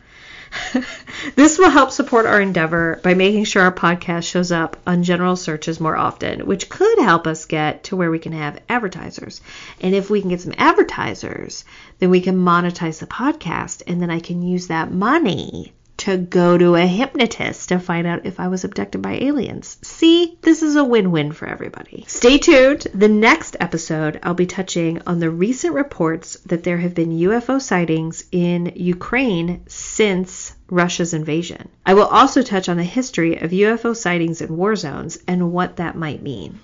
this 1.36 1.58
will 1.58 1.70
help 1.70 1.92
support 1.92 2.26
our 2.26 2.40
endeavor 2.40 3.00
by 3.04 3.14
making 3.14 3.44
sure 3.44 3.62
our 3.62 3.72
podcast 3.72 4.28
shows 4.28 4.50
up 4.50 4.76
on 4.86 5.04
general 5.04 5.36
searches 5.36 5.78
more 5.78 5.96
often, 5.96 6.46
which 6.46 6.68
could 6.68 6.98
help 6.98 7.26
us 7.26 7.44
get 7.46 7.84
to 7.84 7.96
where 7.96 8.10
we 8.10 8.18
can 8.18 8.32
have 8.32 8.60
advertisers. 8.68 9.40
And 9.80 9.94
if 9.94 10.10
we 10.10 10.20
can 10.20 10.30
get 10.30 10.40
some 10.40 10.54
advertisers, 10.58 11.64
then 11.98 12.10
we 12.10 12.20
can 12.20 12.36
monetize 12.36 12.98
the 12.98 13.06
podcast, 13.06 13.84
and 13.86 14.02
then 14.02 14.10
I 14.10 14.18
can 14.18 14.42
use 14.42 14.66
that 14.66 14.90
money 14.90 15.72
to 16.00 16.16
go 16.16 16.56
to 16.56 16.76
a 16.76 16.86
hypnotist 16.86 17.68
to 17.68 17.78
find 17.78 18.06
out 18.06 18.24
if 18.24 18.40
I 18.40 18.48
was 18.48 18.64
abducted 18.64 19.02
by 19.02 19.18
aliens. 19.20 19.76
See, 19.82 20.38
this 20.40 20.62
is 20.62 20.76
a 20.76 20.84
win 20.84 21.10
win 21.10 21.32
for 21.32 21.46
everybody. 21.46 22.04
Stay 22.08 22.38
tuned. 22.38 22.86
The 22.94 23.08
next 23.08 23.56
episode, 23.60 24.18
I'll 24.22 24.32
be 24.32 24.46
touching 24.46 25.02
on 25.06 25.18
the 25.18 25.28
recent 25.28 25.74
reports 25.74 26.38
that 26.46 26.64
there 26.64 26.78
have 26.78 26.94
been 26.94 27.10
UFO 27.10 27.60
sightings 27.60 28.24
in 28.32 28.72
Ukraine 28.76 29.62
since 29.66 30.54
Russia's 30.70 31.12
invasion. 31.12 31.68
I 31.84 31.92
will 31.92 32.06
also 32.06 32.40
touch 32.40 32.70
on 32.70 32.78
the 32.78 32.82
history 32.82 33.36
of 33.36 33.50
UFO 33.50 33.94
sightings 33.94 34.40
in 34.40 34.56
war 34.56 34.76
zones 34.76 35.18
and 35.28 35.52
what 35.52 35.76
that 35.76 35.96
might 35.96 36.22
mean. 36.22 36.60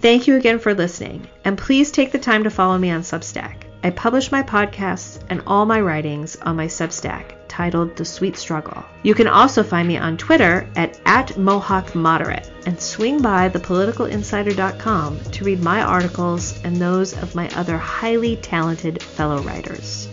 Thank 0.00 0.28
you 0.28 0.36
again 0.36 0.60
for 0.60 0.74
listening, 0.74 1.26
and 1.44 1.58
please 1.58 1.90
take 1.90 2.12
the 2.12 2.20
time 2.20 2.44
to 2.44 2.50
follow 2.50 2.78
me 2.78 2.90
on 2.90 3.00
Substack. 3.00 3.64
I 3.82 3.90
publish 3.90 4.30
my 4.30 4.44
podcasts 4.44 5.20
and 5.28 5.42
all 5.48 5.66
my 5.66 5.80
writings 5.80 6.36
on 6.36 6.54
my 6.54 6.66
Substack 6.66 7.37
titled 7.48 7.96
The 7.96 8.04
Sweet 8.04 8.36
Struggle. 8.36 8.84
You 9.02 9.14
can 9.14 9.26
also 9.26 9.62
find 9.62 9.88
me 9.88 9.96
on 9.96 10.16
Twitter 10.16 10.68
at, 10.76 11.00
at 11.06 11.28
MohawkModerate 11.28 12.50
and 12.66 12.80
swing 12.80 13.22
by 13.22 13.48
thepoliticalinsider.com 13.48 15.20
to 15.20 15.44
read 15.44 15.62
my 15.62 15.82
articles 15.82 16.62
and 16.64 16.76
those 16.76 17.16
of 17.22 17.34
my 17.34 17.48
other 17.56 17.78
highly 17.78 18.36
talented 18.36 19.02
fellow 19.02 19.40
writers. 19.42 20.08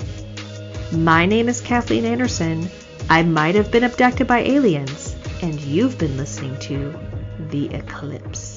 My 0.92 1.26
name 1.26 1.50
is 1.50 1.62
Kathleen 1.62 2.06
Anderson. 2.06 2.70
I 3.10 3.24
might 3.24 3.56
have 3.56 3.72
been 3.72 3.84
abducted 3.84 4.28
by 4.28 4.40
aliens, 4.40 5.16
and 5.42 5.60
you've 5.60 5.98
been 5.98 6.18
listening 6.18 6.58
to 6.62 6.96
The 7.50 7.68
Eclipse. 7.74 8.55